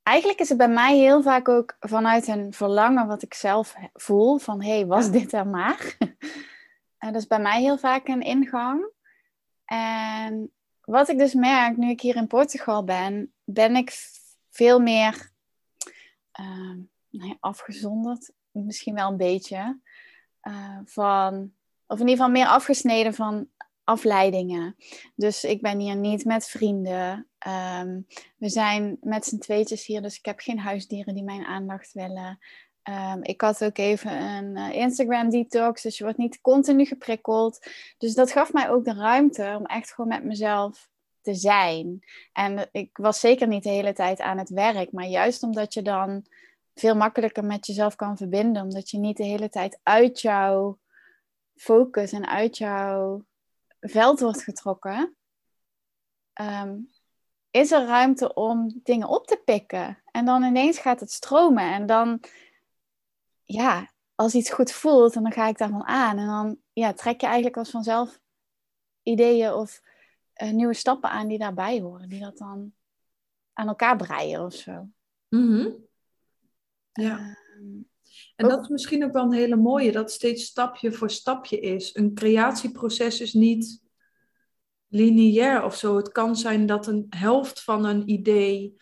eigenlijk 0.03 0.39
is 0.39 0.49
het 0.49 0.57
bij 0.57 0.69
mij 0.69 0.97
heel 0.97 1.21
vaak 1.21 1.49
ook 1.49 1.77
vanuit 1.79 2.27
een 2.27 2.53
verlangen 2.53 3.07
wat 3.07 3.21
ik 3.21 3.33
zelf 3.33 3.75
voel: 3.93 4.37
van 4.37 4.61
hé, 4.61 4.75
hey, 4.75 4.85
was 4.85 5.11
dit 5.11 5.33
er 5.33 5.47
maar? 5.47 5.95
en 6.97 7.13
dat 7.13 7.21
is 7.21 7.27
bij 7.27 7.39
mij 7.39 7.61
heel 7.61 7.77
vaak 7.77 8.07
een 8.07 8.21
ingang. 8.21 8.93
En 9.65 10.51
wat 10.81 11.09
ik 11.09 11.17
dus 11.17 11.33
merk 11.33 11.77
nu 11.77 11.89
ik 11.89 12.01
hier 12.01 12.15
in 12.15 12.27
Portugal 12.27 12.83
ben, 12.83 13.33
ben 13.43 13.75
ik 13.75 13.93
veel 14.49 14.79
meer 14.79 15.31
uh, 16.39 17.33
afgezonderd, 17.39 18.31
misschien 18.51 18.95
wel 18.95 19.09
een 19.11 19.17
beetje. 19.17 19.79
Uh, 20.47 20.79
van, 20.85 21.51
of 21.87 21.99
in 21.99 22.07
ieder 22.07 22.15
geval 22.15 22.29
meer 22.29 22.47
afgesneden 22.47 23.13
van 23.13 23.47
afleidingen. 23.83 24.75
Dus 25.15 25.43
ik 25.43 25.61
ben 25.61 25.79
hier 25.79 25.95
niet 25.95 26.25
met 26.25 26.47
vrienden. 26.47 27.27
Um, 27.79 28.07
we 28.37 28.49
zijn 28.49 28.97
met 29.01 29.25
z'n 29.25 29.37
tweetjes 29.37 29.85
hier, 29.85 30.01
dus 30.01 30.17
ik 30.17 30.25
heb 30.25 30.39
geen 30.39 30.59
huisdieren 30.59 31.13
die 31.13 31.23
mijn 31.23 31.45
aandacht 31.45 31.93
willen. 31.93 32.39
Um, 32.83 33.23
ik 33.23 33.41
had 33.41 33.63
ook 33.63 33.77
even 33.77 34.21
een 34.21 34.57
uh, 34.57 34.73
Instagram 34.73 35.29
detox, 35.29 35.81
dus 35.81 35.97
je 35.97 36.03
wordt 36.03 36.19
niet 36.19 36.41
continu 36.41 36.85
geprikkeld. 36.85 37.67
Dus 37.97 38.13
dat 38.13 38.31
gaf 38.31 38.53
mij 38.53 38.69
ook 38.69 38.85
de 38.85 38.93
ruimte 38.93 39.55
om 39.59 39.65
echt 39.65 39.93
gewoon 39.93 40.09
met 40.09 40.23
mezelf 40.23 40.89
te 41.21 41.33
zijn. 41.33 42.03
En 42.33 42.69
ik 42.71 42.97
was 42.97 43.19
zeker 43.19 43.47
niet 43.47 43.63
de 43.63 43.69
hele 43.69 43.93
tijd 43.93 44.19
aan 44.21 44.37
het 44.37 44.49
werk, 44.49 44.91
maar 44.91 45.07
juist 45.07 45.43
omdat 45.43 45.73
je 45.73 45.81
dan 45.81 46.25
veel 46.75 46.95
makkelijker 46.95 47.45
met 47.45 47.65
jezelf 47.65 47.95
kan 47.95 48.17
verbinden, 48.17 48.61
omdat 48.61 48.89
je 48.89 48.97
niet 48.97 49.17
de 49.17 49.23
hele 49.23 49.49
tijd 49.49 49.79
uit 49.83 50.21
jouw 50.21 50.79
focus 51.55 52.11
en 52.11 52.27
uit 52.27 52.57
jouw 52.57 53.25
veld 53.79 54.19
wordt 54.19 54.43
getrokken, 54.43 55.15
ehm, 56.33 56.77
is 57.51 57.71
er 57.71 57.85
ruimte 57.85 58.33
om 58.33 58.79
dingen 58.83 59.07
op 59.07 59.27
te 59.27 59.41
pikken. 59.45 60.01
En 60.11 60.25
dan 60.25 60.43
ineens 60.43 60.79
gaat 60.79 60.99
het 60.99 61.11
stromen. 61.11 61.73
En 61.73 61.85
dan, 61.85 62.19
ja, 63.43 63.91
als 64.15 64.33
iets 64.33 64.49
goed 64.49 64.71
voelt, 64.71 65.13
dan 65.13 65.31
ga 65.31 65.47
ik 65.47 65.57
daarvan 65.57 65.83
aan. 65.83 66.17
En 66.17 66.27
dan 66.27 66.57
ja, 66.73 66.93
trek 66.93 67.21
je 67.21 67.25
eigenlijk 67.25 67.57
als 67.57 67.69
vanzelf 67.69 68.19
ideeën 69.03 69.53
of 69.53 69.81
uh, 70.43 70.51
nieuwe 70.51 70.73
stappen 70.73 71.09
aan 71.09 71.27
die 71.27 71.37
daarbij 71.37 71.79
horen. 71.79 72.09
Die 72.09 72.19
dat 72.19 72.37
dan 72.37 72.73
aan 73.53 73.67
elkaar 73.67 73.95
breien 73.95 74.45
of 74.45 74.53
zo. 74.53 74.87
Mhm. 75.29 75.69
Ja. 77.01 77.17
Ehm, 77.17 77.81
en 78.35 78.47
dat 78.47 78.61
is 78.61 78.67
misschien 78.67 79.03
ook 79.03 79.13
wel 79.13 79.23
een 79.23 79.33
hele 79.33 79.55
mooie, 79.55 79.91
dat 79.91 80.11
steeds 80.11 80.45
stapje 80.45 80.91
voor 80.91 81.09
stapje 81.09 81.59
is. 81.59 81.95
Een 81.95 82.13
creatieproces 82.13 83.21
is 83.21 83.33
niet 83.33 83.83
lineair 84.87 85.63
of 85.63 85.75
zo. 85.75 85.97
Het 85.97 86.11
kan 86.11 86.35
zijn 86.35 86.65
dat 86.65 86.87
een 86.87 87.05
helft 87.09 87.63
van 87.63 87.85
een 87.85 88.09
idee 88.09 88.75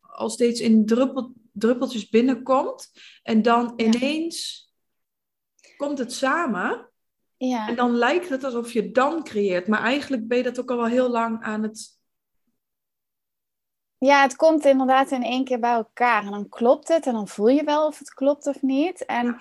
al 0.00 0.30
steeds 0.30 0.60
in 0.60 0.86
druppel, 0.86 1.32
druppeltjes 1.52 2.08
binnenkomt. 2.08 2.92
En 3.22 3.42
dan 3.42 3.72
ineens 3.76 4.68
komt 5.76 5.98
het 5.98 6.12
samen. 6.12 6.90
Ja. 7.36 7.68
En 7.68 7.76
dan 7.76 7.94
lijkt 7.94 8.28
het 8.28 8.44
alsof 8.44 8.72
je 8.72 8.90
dan 8.90 9.24
creëert. 9.24 9.66
Maar 9.66 9.80
eigenlijk 9.80 10.28
ben 10.28 10.38
je 10.38 10.44
dat 10.44 10.60
ook 10.60 10.70
al 10.70 10.76
wel 10.76 10.86
heel 10.86 11.10
lang 11.10 11.42
aan 11.42 11.62
het... 11.62 11.99
ja, 14.00 14.22
het 14.22 14.36
komt 14.36 14.64
inderdaad 14.64 15.10
in 15.10 15.22
één 15.22 15.44
keer 15.44 15.58
bij 15.58 15.72
elkaar. 15.72 16.24
En 16.24 16.30
dan 16.30 16.48
klopt 16.48 16.88
het 16.88 17.06
en 17.06 17.12
dan 17.12 17.28
voel 17.28 17.48
je 17.48 17.64
wel 17.64 17.86
of 17.86 17.98
het 17.98 18.14
klopt 18.14 18.46
of 18.46 18.62
niet. 18.62 19.04
En, 19.04 19.40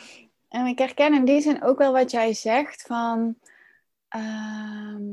en 0.50 0.66
ik 0.66 0.78
herken 0.80 1.13
in 1.13 1.25
die 1.25 1.42
zin 1.42 1.63
ook 1.63 1.78
wel 1.78 1.92
wat 1.92 2.12
jij 2.12 2.34
zegt 2.34 2.82
van... 2.82 3.36
ehm, 4.08 5.04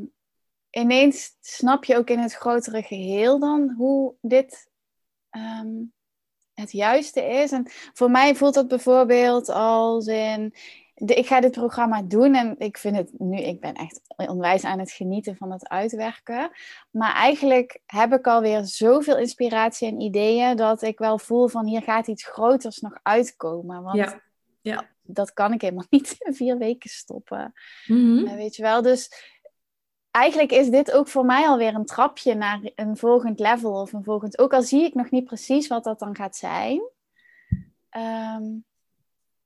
ineens 0.70 1.36
snap 1.40 1.84
je 1.84 1.96
ook 1.96 2.10
in 2.10 2.18
het 2.18 2.34
grotere 2.34 2.82
geheel 2.82 3.38
dan 3.38 3.74
hoe 3.76 4.14
dit 4.20 4.70
ehm, 5.30 5.84
het 6.54 6.72
juiste 6.72 7.22
is. 7.22 7.52
En 7.52 7.70
voor 7.92 8.10
mij 8.10 8.34
voelt 8.34 8.54
dat 8.54 8.68
bijvoorbeeld 8.68 9.48
als 9.48 10.06
in 10.06 10.54
de, 10.98 11.14
ik 11.14 11.26
ga 11.26 11.40
dit 11.40 11.50
programma 11.50 12.02
doen 12.02 12.34
en 12.34 12.54
ik 12.58 12.78
vind 12.78 12.96
het 12.96 13.10
nu, 13.18 13.38
ik 13.38 13.60
ben 13.60 13.74
echt 13.74 14.00
onwijs 14.16 14.64
aan 14.64 14.78
het 14.78 14.90
genieten 14.90 15.36
van 15.36 15.52
het 15.52 15.68
uitwerken. 15.68 16.50
Maar 16.90 17.14
eigenlijk 17.14 17.80
heb 17.86 18.12
ik 18.12 18.26
alweer 18.26 18.64
zoveel 18.64 19.18
inspiratie 19.18 19.88
en 19.88 20.00
ideeën 20.00 20.56
dat 20.56 20.82
ik 20.82 20.98
wel 20.98 21.18
voel 21.18 21.48
van 21.48 21.66
hier 21.66 21.82
gaat 21.82 22.06
iets 22.06 22.24
groters 22.24 22.78
nog 22.78 22.98
uitkomen. 23.02 23.82
Want 23.82 23.96
Ja. 23.96 24.24
Ja. 24.60 24.88
dat 25.02 25.32
kan 25.32 25.52
ik 25.52 25.60
helemaal 25.60 25.86
niet 25.90 26.16
in 26.18 26.34
vier 26.34 26.58
weken 26.58 26.90
stoppen. 26.90 27.52
Mhm. 27.86 28.26
Eh, 28.26 28.34
weet 28.34 28.56
je 28.56 28.62
wel, 28.62 28.82
dus 28.82 29.10
eigenlijk 30.10 30.52
is 30.52 30.68
dit 30.68 30.92
ook 30.92 31.08
voor 31.08 31.24
mij 31.24 31.46
alweer 31.46 31.74
een 31.74 31.84
trapje 31.84 32.34
naar 32.34 32.70
een 32.74 32.96
volgend 32.96 33.40
level 33.40 33.80
of 33.80 33.92
een 33.92 34.04
volgend. 34.04 34.38
Ook 34.38 34.52
al 34.52 34.62
zie 34.62 34.84
ik 34.84 34.94
nog 34.94 35.10
niet 35.10 35.24
precies 35.24 35.66
wat 35.66 35.84
dat 35.84 35.98
dan 35.98 36.16
gaat 36.16 36.36
zijn. 36.36 36.80
Ehm, 37.88 38.44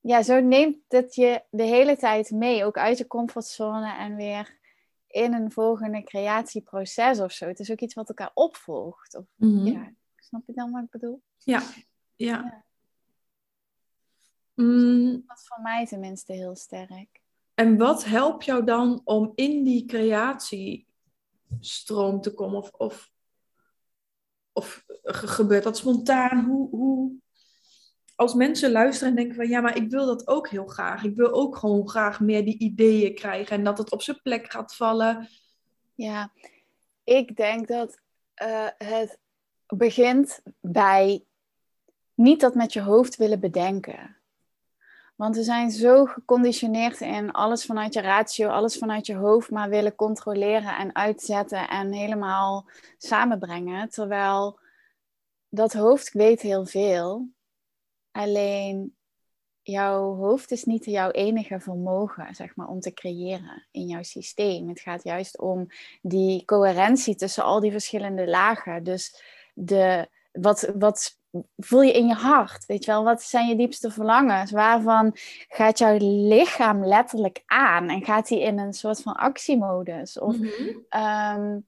ja, 0.00 0.22
zo 0.22 0.40
neemt 0.40 0.76
het 0.88 1.14
je 1.14 1.42
de 1.50 1.62
hele 1.62 1.96
tijd 1.96 2.30
mee, 2.30 2.64
ook 2.64 2.76
uit 2.78 2.98
je 2.98 3.06
comfortzone 3.06 3.94
en 3.96 4.16
weer 4.16 4.58
in 5.06 5.32
een 5.32 5.52
volgende 5.52 6.02
creatieproces 6.02 7.20
of 7.20 7.32
zo. 7.32 7.46
Het 7.46 7.58
is 7.60 7.70
ook 7.70 7.80
iets 7.80 7.94
wat 7.94 8.08
elkaar 8.08 8.30
opvolgt. 8.34 9.16
Of, 9.16 9.24
Mhm. 9.36 9.66
ja, 9.66 9.92
snap 10.16 10.42
je 10.46 10.52
dan 10.52 10.70
wat 10.70 10.82
ik 10.82 10.90
bedoel? 10.90 11.22
Ja. 11.38 11.60
ja. 11.60 11.66
Ja. 12.16 12.64
Mm, 14.54 15.24
Dat 15.26 15.38
is 15.38 15.46
voor 15.46 15.60
mij 15.62 15.86
tenminste 15.86 16.32
heel 16.32 16.56
sterk. 16.56 17.20
en 17.54 17.76
wat 17.76 18.04
helpt 18.04 18.44
jou 18.44 18.64
dan 18.64 19.00
om 19.04 19.32
in 19.34 19.64
die 19.64 19.86
creatiestroom 19.86 22.20
te 22.20 22.34
komen? 22.34 22.58
Of, 22.62 22.70
of, 22.72 23.10
of 24.52 24.84
ge- 25.02 25.26
gebeurt 25.26 25.64
dat 25.64 25.76
spontaan? 25.76 26.44
Hoe, 26.44 26.68
hoe... 26.70 27.12
Als 28.20 28.34
mensen 28.34 28.70
luisteren 28.70 29.08
en 29.08 29.16
denken 29.16 29.34
van 29.34 29.48
ja, 29.48 29.60
maar 29.60 29.76
ik 29.76 29.90
wil 29.90 30.06
dat 30.06 30.28
ook 30.28 30.48
heel 30.48 30.66
graag. 30.66 31.04
Ik 31.04 31.16
wil 31.16 31.32
ook 31.32 31.56
gewoon 31.56 31.88
graag 31.88 32.20
meer 32.20 32.44
die 32.44 32.58
ideeën 32.58 33.14
krijgen 33.14 33.56
en 33.56 33.64
dat 33.64 33.78
het 33.78 33.92
op 33.92 34.02
zijn 34.02 34.20
plek 34.22 34.50
gaat 34.50 34.74
vallen. 34.74 35.28
Ja, 35.94 36.32
ik 37.04 37.36
denk 37.36 37.68
dat 37.68 38.00
eh, 38.34 38.66
het 38.78 39.18
begint 39.66 40.40
bij 40.60 41.24
niet 42.14 42.40
dat 42.40 42.54
met 42.54 42.72
je 42.72 42.80
hoofd 42.80 43.16
willen 43.16 43.40
bedenken. 43.40 44.16
Want 45.16 45.36
we 45.36 45.42
zijn 45.42 45.70
zo 45.70 46.04
geconditioneerd 46.04 47.00
in 47.00 47.32
alles 47.32 47.64
vanuit 47.64 47.94
je 47.94 48.00
ratio, 48.00 48.48
alles 48.48 48.78
vanuit 48.78 49.06
je 49.06 49.14
hoofd, 49.14 49.50
maar 49.50 49.68
willen 49.68 49.94
controleren 49.94 50.76
en 50.76 50.94
uitzetten 50.94 51.68
en 51.68 51.92
helemaal 51.92 52.68
samenbrengen. 52.98 53.88
Terwijl 53.88 54.58
dat 55.48 55.72
hoofd 55.72 56.12
weet 56.12 56.40
heel 56.40 56.66
veel. 56.66 57.28
Alleen 58.12 58.94
jouw 59.62 60.14
hoofd 60.14 60.50
is 60.50 60.64
niet 60.64 60.84
jouw 60.84 61.10
enige 61.10 61.60
vermogen, 61.60 62.34
zeg 62.34 62.56
maar, 62.56 62.68
om 62.68 62.80
te 62.80 62.92
creëren 62.92 63.66
in 63.70 63.86
jouw 63.86 64.02
systeem. 64.02 64.68
Het 64.68 64.80
gaat 64.80 65.04
juist 65.04 65.38
om 65.38 65.66
die 66.02 66.44
coherentie 66.44 67.14
tussen 67.14 67.44
al 67.44 67.60
die 67.60 67.70
verschillende 67.70 68.28
lagen. 68.28 68.82
Dus 68.82 69.22
de, 69.54 70.08
wat, 70.32 70.72
wat 70.78 71.18
voel 71.56 71.82
je 71.82 71.92
in 71.92 72.06
je 72.06 72.14
hart? 72.14 72.66
Weet 72.66 72.84
je 72.84 72.90
wel, 72.90 73.04
wat 73.04 73.22
zijn 73.22 73.48
je 73.48 73.56
diepste 73.56 73.90
verlangens? 73.90 74.50
Waarvan 74.50 75.12
gaat 75.48 75.78
jouw 75.78 75.96
lichaam 76.00 76.84
letterlijk 76.84 77.42
aan 77.46 77.88
en 77.88 78.04
gaat 78.04 78.28
hij 78.28 78.38
in 78.38 78.58
een 78.58 78.72
soort 78.72 79.02
van 79.02 79.14
actiemodus? 79.14 80.18
Of 80.18 80.38
Mhm. 80.38 80.78
Ehm, 80.88 81.58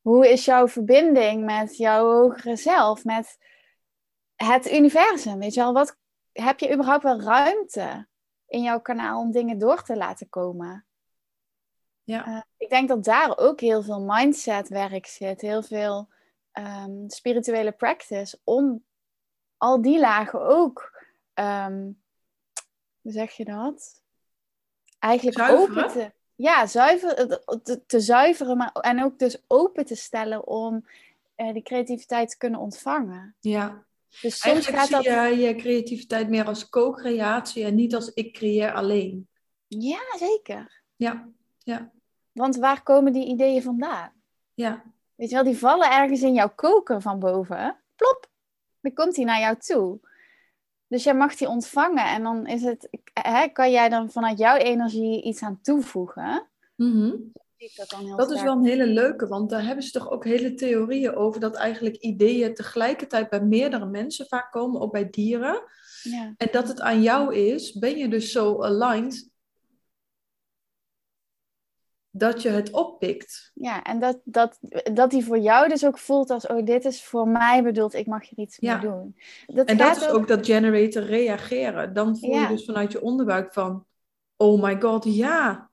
hoe 0.00 0.30
is 0.30 0.44
jouw 0.44 0.68
verbinding 0.68 1.44
met 1.44 1.76
jouw 1.76 2.04
hogere 2.04 2.56
zelf, 2.56 3.04
met 3.04 3.38
het 4.44 4.72
universum? 4.72 5.38
Weet 5.38 5.54
je 5.54 5.60
wel, 5.60 5.72
wat, 5.72 5.96
heb 6.32 6.60
je 6.60 6.72
überhaupt 6.72 7.02
wel 7.02 7.20
ruimte 7.20 8.06
in 8.46 8.62
jouw 8.62 8.80
kanaal 8.80 9.20
om 9.20 9.30
dingen 9.30 9.58
door 9.58 9.82
te 9.82 9.96
laten 9.96 10.28
komen? 10.28 10.86
Ja. 12.02 12.26
Eh, 12.26 12.42
ik 12.56 12.68
denk 12.68 12.88
dat 12.88 13.04
daar 13.04 13.38
ook 13.38 13.60
heel 13.60 13.82
veel 13.82 14.00
mindset-werk 14.00 15.06
zit, 15.06 15.40
heel 15.40 15.62
veel 15.62 16.08
ehm, 16.52 17.08
spirituele 17.08 17.72
practice, 17.72 18.40
om 18.44 18.84
al 19.56 19.82
die 19.82 19.98
lagen 19.98 20.40
ook, 20.40 21.04
ehm, 21.34 21.90
hoe 23.00 23.12
zeg 23.12 23.32
je 23.32 23.44
dat? 23.44 24.02
Eigenlijk 24.98 25.38
Zuiveren? 25.38 25.84
open 25.84 25.92
te, 25.92 26.12
ja, 26.34 26.66
zuiver, 26.66 27.40
te, 27.62 27.86
te 27.86 28.00
zuiveren, 28.00 28.56
maar 28.56 28.72
en 28.72 29.04
ook 29.04 29.18
dus 29.18 29.42
open 29.46 29.84
te 29.84 29.96
stellen 29.96 30.46
om 30.46 30.86
eh, 31.34 31.52
die 31.52 31.62
creativiteit 31.62 32.30
te 32.30 32.36
kunnen 32.36 32.60
ontvangen. 32.60 33.36
ja. 33.40 33.84
Dus 34.20 34.40
soms 34.40 34.66
Eigenlijk 34.66 34.78
gaat 34.78 35.04
zie 35.04 35.12
je 35.12 35.46
je 35.46 35.54
creativiteit 35.54 36.28
meer 36.28 36.46
als 36.46 36.68
co-creatie 36.68 37.64
en 37.64 37.74
niet 37.74 37.94
als 37.94 38.08
ik 38.08 38.32
creëer 38.32 38.72
alleen. 38.72 39.28
Ja, 39.66 40.00
zeker. 40.18 40.82
Ja, 40.96 41.28
ja, 41.58 41.92
Want 42.32 42.56
waar 42.56 42.82
komen 42.82 43.12
die 43.12 43.26
ideeën 43.26 43.62
vandaan? 43.62 44.12
ja. 44.54 44.90
Weet 45.14 45.30
je 45.30 45.36
wel, 45.36 45.44
die 45.44 45.58
vallen 45.58 45.90
ergens 45.90 46.22
in 46.22 46.34
jouw 46.34 46.52
koker 46.54 47.00
van 47.00 47.18
boven. 47.18 47.76
Plop, 47.96 48.30
dan 48.80 48.92
komt 48.92 49.14
die 49.14 49.24
naar 49.24 49.40
jou 49.40 49.56
toe. 49.58 50.00
Dus 50.86 51.04
jij 51.04 51.14
mag 51.14 51.36
die 51.36 51.48
ontvangen 51.48 52.04
en 52.04 52.22
dan 52.22 52.46
is 52.46 52.62
het, 52.62 52.88
hè, 53.12 53.48
kan 53.48 53.70
jij 53.70 53.88
dan 53.88 54.10
vanuit 54.10 54.38
jouw 54.38 54.56
energie 54.56 55.22
iets 55.22 55.42
aan 55.42 55.60
toevoegen. 55.62 56.48
Mhm. 56.76 57.14
Ik 57.62 57.76
dat 57.76 57.90
dan 57.90 58.04
heel 58.06 58.16
Dat 58.16 58.30
is 58.30 58.42
wel 58.42 58.56
een 58.56 58.64
hele 58.64 58.86
leuke, 58.86 59.26
want 59.26 59.50
daar 59.50 59.64
hebben 59.64 59.84
ze 59.84 59.90
toch 59.90 60.10
ook 60.10 60.24
hele 60.24 60.54
theorieën 60.54 61.14
over 61.14 61.40
dat 61.40 61.54
eigenlijk 61.54 61.96
ideeën 61.96 62.54
tegelijkertijd 62.54 63.30
bij 63.30 63.42
meerdere 63.44 63.86
mensen 63.86 64.26
vaak 64.26 64.52
komen, 64.52 64.80
ook 64.80 64.92
bij 64.92 65.10
dieren. 65.10 65.62
Ja. 66.02 66.34
En 66.36 66.48
dat 66.50 66.68
het 66.68 66.80
aan 66.80 67.02
jou 67.02 67.34
is, 67.34 67.72
ben 67.72 67.96
je 67.96 68.08
dus 68.08 68.32
zo 68.32 68.62
aligned 68.62 69.30
dat 72.14 72.42
je 72.42 72.48
het 72.48 72.70
oppikt. 72.70 73.50
ja, 73.54 73.82
en 73.82 73.98
dat, 73.98 74.20
dat, 74.24 74.58
dat 74.92 75.10
die 75.10 75.24
voor 75.24 75.38
jou 75.38 75.68
dus 75.68 75.84
ook 75.84 75.98
voelt 75.98 76.30
als, 76.30 76.46
oh, 76.46 76.64
dit 76.64 76.84
is 76.84 77.04
voor 77.04 77.28
mij 77.28 77.62
bedoeld, 77.62 77.94
ik 77.94 78.06
mag 78.06 78.28
hier 78.28 78.38
iets 78.46 78.56
Ja. 78.60 78.72
mee 78.76 78.90
doen. 78.90 79.16
Dat 79.46 79.68
En 79.68 79.76
dat 79.76 79.96
is 79.96 80.08
ook 80.08 80.28
dat 80.28 80.46
generator 80.46 81.02
reageren. 81.02 81.92
Dan 81.92 82.18
voel 82.18 82.38
je 82.38 82.46
dus 82.48 82.64
vanuit 82.64 82.92
je 82.92 83.02
onderbuik 83.02 83.52
van, 83.52 83.86
oh 84.36 84.62
my 84.62 84.80
god, 84.80 85.04
ja. 85.04 85.70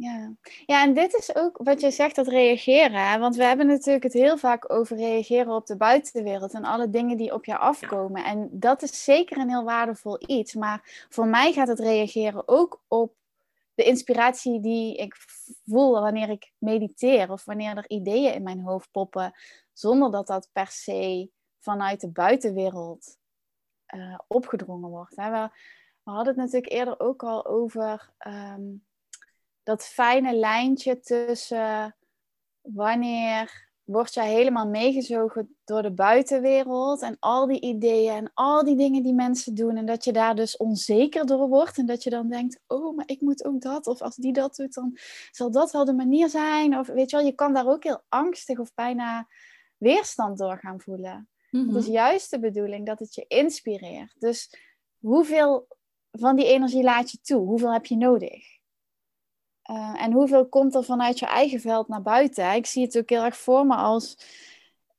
Ja. 0.00 0.32
ja, 0.66 0.82
en 0.82 0.94
dit 0.94 1.14
is 1.14 1.34
ook 1.34 1.58
wat 1.62 1.80
je 1.80 1.90
zegt, 1.90 2.16
dat 2.16 2.26
reageren. 2.26 3.08
Hè? 3.10 3.18
Want 3.18 3.36
we 3.36 3.44
hebben 3.44 3.66
natuurlijk 3.66 4.04
het 4.04 4.12
heel 4.12 4.38
vaak 4.38 4.72
over 4.72 4.96
reageren 4.96 5.52
op 5.52 5.66
de 5.66 5.76
buitenwereld 5.76 6.54
en 6.54 6.64
alle 6.64 6.90
dingen 6.90 7.16
die 7.16 7.34
op 7.34 7.44
je 7.44 7.56
afkomen. 7.56 8.24
En 8.24 8.48
dat 8.52 8.82
is 8.82 9.04
zeker 9.04 9.38
een 9.38 9.48
heel 9.48 9.64
waardevol 9.64 10.18
iets. 10.26 10.54
Maar 10.54 11.06
voor 11.08 11.26
mij 11.26 11.52
gaat 11.52 11.68
het 11.68 11.78
reageren 11.78 12.48
ook 12.48 12.82
op 12.88 13.14
de 13.74 13.84
inspiratie 13.84 14.60
die 14.60 14.96
ik 14.96 15.14
voel 15.64 16.00
wanneer 16.00 16.28
ik 16.28 16.52
mediteer 16.58 17.30
of 17.30 17.44
wanneer 17.44 17.76
er 17.76 17.90
ideeën 17.90 18.34
in 18.34 18.42
mijn 18.42 18.60
hoofd 18.60 18.90
poppen, 18.90 19.32
zonder 19.72 20.10
dat 20.10 20.26
dat 20.26 20.48
per 20.52 20.66
se 20.66 21.30
vanuit 21.58 22.00
de 22.00 22.10
buitenwereld 22.10 23.16
eh, 23.86 24.18
opgedrongen 24.26 24.90
wordt. 24.90 25.16
Hè? 25.16 25.30
We, 25.30 25.50
we 26.02 26.10
hadden 26.10 26.26
het 26.26 26.36
natuurlijk 26.36 26.72
eerder 26.72 27.00
ook 27.00 27.22
al 27.22 27.46
over. 27.46 28.12
ehm, 28.18 28.62
dat 29.68 29.84
fijne 29.84 30.34
lijntje 30.34 31.00
tussen 31.00 31.96
wanneer 32.60 33.70
word 33.84 34.14
jij 34.14 34.32
helemaal 34.32 34.68
meegezogen 34.68 35.56
door 35.64 35.82
de 35.82 35.92
buitenwereld 35.92 37.02
en 37.02 37.16
al 37.18 37.46
die 37.46 37.60
ideeën 37.60 38.14
en 38.14 38.30
al 38.34 38.64
die 38.64 38.76
dingen 38.76 39.02
die 39.02 39.14
mensen 39.14 39.54
doen 39.54 39.76
en 39.76 39.86
dat 39.86 40.04
je 40.04 40.12
daar 40.12 40.34
dus 40.34 40.56
onzeker 40.56 41.26
door 41.26 41.48
wordt 41.48 41.78
en 41.78 41.86
dat 41.86 42.02
je 42.02 42.10
dan 42.10 42.28
denkt, 42.28 42.60
oh, 42.66 42.96
maar 42.96 43.08
ik 43.08 43.20
moet 43.20 43.44
ook 43.44 43.60
dat 43.60 43.86
of 43.86 44.02
als 44.02 44.16
die 44.16 44.32
dat 44.32 44.56
doet, 44.56 44.74
dan 44.74 44.98
zal 45.30 45.50
dat 45.50 45.72
wel 45.72 45.84
de 45.84 45.94
manier 45.94 46.28
zijn 46.28 46.78
of 46.78 46.86
weet 46.86 47.10
je 47.10 47.16
wel, 47.16 47.26
je 47.26 47.34
kan 47.34 47.54
daar 47.54 47.66
ook 47.66 47.84
heel 47.84 48.02
angstig 48.08 48.58
of 48.58 48.74
bijna 48.74 49.28
weerstand 49.76 50.38
door 50.38 50.58
gaan 50.58 50.80
voelen. 50.80 51.28
Het 51.50 51.74
is 51.74 51.86
juist 51.86 52.30
de 52.30 52.40
bedoeling 52.40 52.86
dat 52.86 52.98
het 52.98 53.14
je 53.14 53.24
inspireert. 53.28 54.14
Dus 54.18 54.50
hoeveel 54.98 55.66
van 56.10 56.36
die 56.36 56.46
energie 56.46 56.82
laat 56.82 57.10
je 57.10 57.18
toe? 57.20 57.46
Hoeveel 57.46 57.72
heb 57.72 57.86
je 57.86 57.96
nodig? 57.96 58.57
Uh, 59.70 60.02
en 60.02 60.12
hoeveel 60.12 60.48
komt 60.48 60.74
er 60.74 60.84
vanuit 60.84 61.18
je 61.18 61.26
eigen 61.26 61.60
veld 61.60 61.88
naar 61.88 62.02
buiten? 62.02 62.54
Ik 62.54 62.66
zie 62.66 62.84
het 62.84 62.98
ook 62.98 63.08
heel 63.08 63.24
erg 63.24 63.36
voor 63.36 63.66
me 63.66 63.74
als 63.74 64.18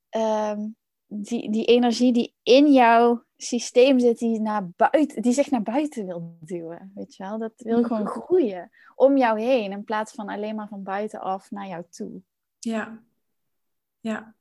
um, 0.09 0.75
die, 1.05 1.51
die 1.51 1.65
energie 1.65 2.13
die 2.13 2.35
in 2.43 2.71
jou 2.71 3.19
systeem 3.37 3.99
zit 3.99 4.17
die, 4.17 4.39
naar 4.39 4.69
buiten, 4.75 5.21
die 5.21 5.33
zich 5.33 5.49
naar 5.49 5.61
buiten 5.61 6.05
wil 6.05 6.37
duwen. 6.39 6.91
Weet 6.95 7.15
je 7.15 7.23
wel? 7.23 7.37
Dat 7.37 7.53
wil 7.57 7.83
gewoon 7.83 8.07
groeien 8.07 8.71
om 8.95 9.17
jou 9.17 9.39
heen 9.39 9.71
in 9.71 9.83
plaats 9.83 10.11
van 10.13 10.29
alleen 10.29 10.55
maar 10.55 10.67
van 10.67 10.83
buitenaf 10.83 11.51
naar 11.51 11.67
jou 11.67 11.83
toe. 11.89 12.21
Ja, 12.59 12.99
ja. 13.99 14.35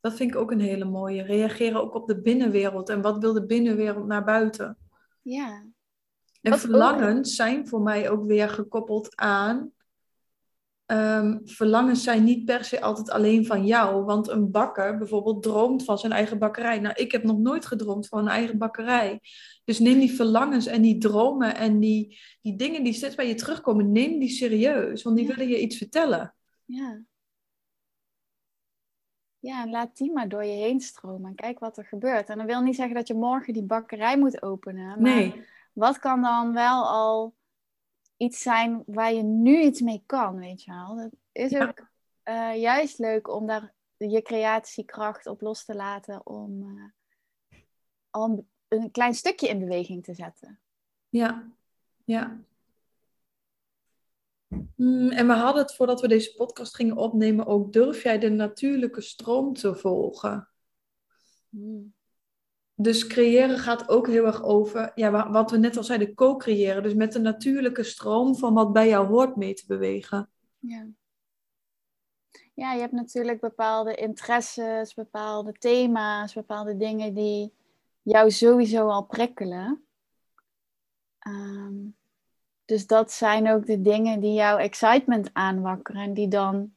Dat 0.00 0.14
vind 0.14 0.30
ik 0.30 0.36
ook 0.36 0.50
een 0.50 0.60
hele 0.60 0.84
mooie. 0.84 1.22
Reageren 1.22 1.82
ook 1.82 1.94
op 1.94 2.06
de 2.06 2.20
binnenwereld 2.20 2.88
en 2.88 3.02
wat 3.02 3.18
wil 3.18 3.32
de 3.32 3.46
binnenwereld 3.46 4.06
naar 4.06 4.24
buiten. 4.24 4.76
Ja. 5.22 5.66
En 6.40 6.58
verlangens 6.58 7.34
zijn 7.34 7.68
voor 7.68 7.80
mij 7.80 8.10
ook 8.10 8.26
weer 8.26 8.48
gekoppeld 8.48 9.16
aan 9.16 9.72
um, 10.92 11.40
verlangens 11.44 12.02
zijn 12.02 12.24
niet 12.24 12.44
per 12.44 12.64
se 12.64 12.80
altijd 12.80 13.10
alleen 13.10 13.46
van 13.46 13.66
jou. 13.66 14.04
Want 14.04 14.28
een 14.28 14.50
bakker 14.50 14.98
bijvoorbeeld 14.98 15.42
droomt 15.42 15.84
van 15.84 15.98
zijn 15.98 16.12
eigen 16.12 16.38
bakkerij. 16.38 16.78
Nou, 16.78 16.94
ik 16.94 17.12
heb 17.12 17.22
nog 17.22 17.38
nooit 17.38 17.66
gedroomd 17.66 18.08
van 18.08 18.18
een 18.18 18.28
eigen 18.28 18.58
bakkerij. 18.58 19.20
Dus 19.64 19.78
neem 19.78 19.98
die 19.98 20.12
verlangens 20.12 20.66
en 20.66 20.82
die 20.82 20.98
dromen 20.98 21.56
en 21.56 21.78
die, 21.78 22.18
die 22.42 22.56
dingen 22.56 22.84
die 22.84 22.92
steeds 22.92 23.14
bij 23.14 23.28
je 23.28 23.34
terugkomen, 23.34 23.92
neem 23.92 24.18
die 24.18 24.28
serieus. 24.28 25.02
Want 25.02 25.16
die 25.16 25.26
willen 25.26 25.48
je 25.48 25.60
iets 25.60 25.76
vertellen. 25.76 26.34
Ja. 26.64 27.00
Ja, 29.40 29.62
en 29.62 29.70
laat 29.70 29.96
die 29.96 30.12
maar 30.12 30.28
door 30.28 30.44
je 30.44 30.52
heen 30.52 30.80
stromen. 30.80 31.34
Kijk 31.34 31.58
wat 31.58 31.78
er 31.78 31.84
gebeurt. 31.84 32.28
En 32.28 32.38
dat 32.38 32.46
wil 32.46 32.60
niet 32.60 32.76
zeggen 32.76 32.94
dat 32.94 33.08
je 33.08 33.14
morgen 33.14 33.52
die 33.52 33.62
bakkerij 33.62 34.18
moet 34.18 34.42
openen. 34.42 34.86
Maar 34.86 34.98
nee. 34.98 35.44
Wat 35.78 35.98
kan 35.98 36.22
dan 36.22 36.52
wel 36.52 36.88
al 36.88 37.34
iets 38.16 38.42
zijn 38.42 38.82
waar 38.86 39.12
je 39.12 39.22
nu 39.22 39.62
iets 39.62 39.80
mee 39.80 40.02
kan, 40.06 40.38
weet 40.38 40.62
je 40.62 40.70
wel. 40.70 40.96
Dat 40.96 41.10
is 41.32 41.54
ook 41.54 41.86
uh, 42.24 42.60
juist 42.60 42.98
leuk 42.98 43.28
om 43.28 43.46
daar 43.46 43.74
je 43.96 44.22
creatiekracht 44.22 45.26
op 45.26 45.40
los 45.40 45.64
te 45.64 45.74
laten 45.74 46.26
om, 46.26 46.62
uh, 46.62 47.60
om 48.10 48.48
een 48.68 48.90
klein 48.90 49.14
stukje 49.14 49.48
in 49.48 49.58
beweging 49.58 50.04
te 50.04 50.14
zetten. 50.14 50.60
Ja, 51.08 51.48
ja. 52.04 52.40
Mm, 54.74 55.10
en 55.10 55.26
we 55.26 55.32
hadden 55.32 55.62
het 55.62 55.74
voordat 55.74 56.00
we 56.00 56.08
deze 56.08 56.34
podcast 56.34 56.74
gingen 56.74 56.96
opnemen 56.96 57.46
ook, 57.46 57.72
durf 57.72 58.02
jij 58.02 58.18
de 58.18 58.28
natuurlijke 58.28 59.00
stroom 59.00 59.54
te 59.54 59.74
volgen? 59.74 60.48
Mm. 61.48 61.96
Dus 62.80 63.06
creëren 63.06 63.58
gaat 63.58 63.88
ook 63.88 64.06
heel 64.06 64.26
erg 64.26 64.42
over, 64.42 64.92
ja, 64.94 65.30
wat 65.30 65.50
we 65.50 65.58
net 65.58 65.76
al 65.76 65.84
zeiden, 65.84 66.14
co-creëren. 66.14 66.82
Dus 66.82 66.94
met 66.94 67.12
de 67.12 67.18
natuurlijke 67.18 67.82
stroom 67.82 68.36
van 68.36 68.54
wat 68.54 68.72
bij 68.72 68.88
jou 68.88 69.06
hoort 69.06 69.36
mee 69.36 69.54
te 69.54 69.64
bewegen. 69.66 70.30
Ja. 70.58 70.86
Ja, 72.54 72.72
je 72.72 72.80
hebt 72.80 72.92
natuurlijk 72.92 73.40
bepaalde 73.40 73.94
interesses, 73.94 74.94
bepaalde 74.94 75.52
thema's, 75.52 76.34
bepaalde 76.34 76.76
dingen 76.76 77.14
die 77.14 77.52
jou 78.02 78.30
sowieso 78.30 78.88
al 78.88 79.04
prikkelen. 79.06 79.84
Ehm, 81.18 81.74
dus 82.64 82.86
dat 82.86 83.12
zijn 83.12 83.50
ook 83.50 83.66
de 83.66 83.80
dingen 83.80 84.20
die 84.20 84.32
jouw 84.32 84.56
excitement 84.56 85.30
aanwakkeren 85.32 86.02
en 86.02 86.14
die 86.14 86.28
dan 86.28 86.74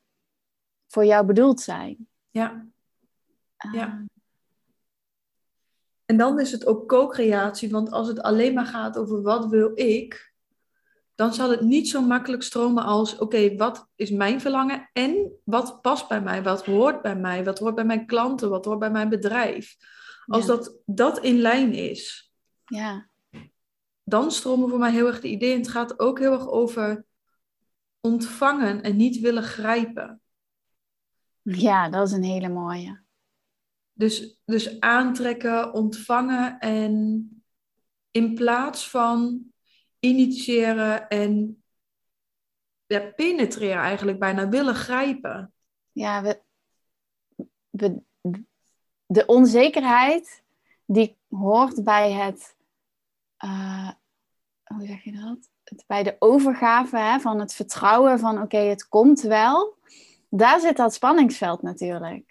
voor 0.88 1.06
jou 1.06 1.26
bedoeld 1.26 1.62
zijn. 1.62 2.08
Ja. 2.30 2.68
ja. 3.72 3.88
Ehm, 3.88 4.06
en 6.12 6.18
dan 6.18 6.40
is 6.40 6.52
het 6.52 6.66
ook 6.66 6.88
co-creatie, 6.88 7.70
want 7.70 7.92
als 7.92 8.08
het 8.08 8.22
alleen 8.22 8.54
maar 8.54 8.66
gaat 8.66 8.98
over 8.98 9.22
wat 9.22 9.46
wil 9.46 9.72
ik, 9.74 10.34
dan 11.16 11.34
zal 11.34 11.50
het 11.50 11.62
niet 11.62 11.90
zo 11.90 12.02
makkelijk 12.02 12.44
stromen 12.44 12.84
als, 12.84 13.18
oké, 13.18 13.56
wat 13.56 13.88
is 13.96 14.10
mijn 14.10 14.42
verlangen 14.42 14.90
en 14.94 15.32
wat 15.44 15.82
past 15.82 16.08
bij 16.08 16.22
mij, 16.22 16.44
wat 16.44 16.66
hoort 16.66 17.02
bij 17.02 17.16
mij, 17.16 17.44
wat 17.44 17.60
hoort 17.60 17.76
bij 17.76 17.86
mijn 17.86 18.06
klanten, 18.06 18.50
wat 18.50 18.66
hoort 18.66 18.80
bij 18.80 18.92
mijn 18.92 19.10
bedrijf. 19.10 19.76
Als 20.26 20.46
dat, 20.46 20.76
dat 20.86 21.20
in 21.20 21.38
lijn 21.38 21.74
is, 21.74 22.32
ja. 22.66 23.10
dan 24.04 24.32
stromen 24.32 24.70
voor 24.70 24.80
mij 24.80 24.92
heel 24.92 25.08
erg 25.08 25.22
de 25.22 25.30
ideeën. 25.30 25.58
Het 25.58 25.68
gaat 25.68 26.00
ook 26.00 26.20
heel 26.20 26.34
erg 26.34 26.50
over 26.50 27.06
ontvangen 28.00 28.82
en 28.82 28.96
niet 28.96 29.20
willen 29.20 29.44
grijpen. 29.44 30.22
Ja, 31.42 31.90
dat 31.90 32.08
is 32.08 32.14
een 32.14 32.24
hele 32.24 32.50
mooie. 32.50 33.01
Dus, 33.94 34.40
dus 34.46 34.80
aantrekken, 34.80 35.74
ontvangen 35.74 36.60
en 36.60 37.26
in 38.12 38.34
plaats 38.34 38.90
van 38.90 39.44
initiëren 40.00 41.08
en 41.08 41.64
ja, 42.86 43.00
penetreren 43.00 43.82
eigenlijk 43.82 44.20
bijna 44.20 44.50
willen 44.50 44.76
grijpen. 44.76 45.54
Ja, 45.92 46.22
we, 46.22 46.42
we, 47.70 48.02
de 49.06 49.26
onzekerheid 49.26 50.44
die 50.86 51.18
hoort 51.30 51.84
bij 51.84 52.12
het, 52.12 52.56
uh, 53.46 53.92
hoe 54.64 54.86
zeg 54.86 55.04
je 55.04 55.12
dat? 55.12 55.50
Het, 55.64 55.84
bij 55.88 56.04
de 56.04 56.16
overgave 56.20 56.98
hè, 56.98 57.20
van 57.20 57.40
het 57.40 57.54
vertrouwen 57.54 58.20
van 58.20 58.42
oké, 58.42 58.58
het 58.58 58.88
komt 58.88 59.22
wel. 59.22 59.78
Daar 60.30 60.60
zit 60.60 60.78
dat 60.78 60.94
spanningsveld 60.94 61.62
natuurlijk. 61.62 62.31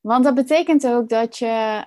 Want 0.00 0.24
dat 0.24 0.34
betekent 0.34 0.86
ook 0.86 1.08
dat 1.08 1.38
je 1.38 1.86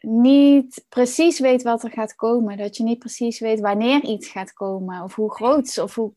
niet 0.00 0.84
precies 0.88 1.38
weet 1.38 1.62
wat 1.62 1.82
er 1.82 1.90
gaat 1.90 2.14
komen. 2.14 2.56
Dat 2.56 2.76
je 2.76 2.82
niet 2.82 2.98
precies 2.98 3.40
weet 3.40 3.60
wanneer 3.60 4.04
iets 4.04 4.28
gaat 4.28 4.52
komen. 4.52 5.02
Of 5.02 5.14
hoe 5.14 5.30
groot 5.30 5.78
of 5.78 5.94
hoe, 5.94 6.12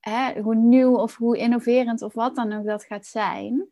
hè, 0.00 0.40
hoe 0.40 0.54
nieuw 0.54 0.96
of 0.96 1.16
hoe 1.16 1.38
innoverend 1.38 2.02
of 2.02 2.14
wat 2.14 2.34
dan 2.34 2.52
ook 2.52 2.64
dat 2.64 2.84
gaat 2.84 3.06
zijn. 3.06 3.68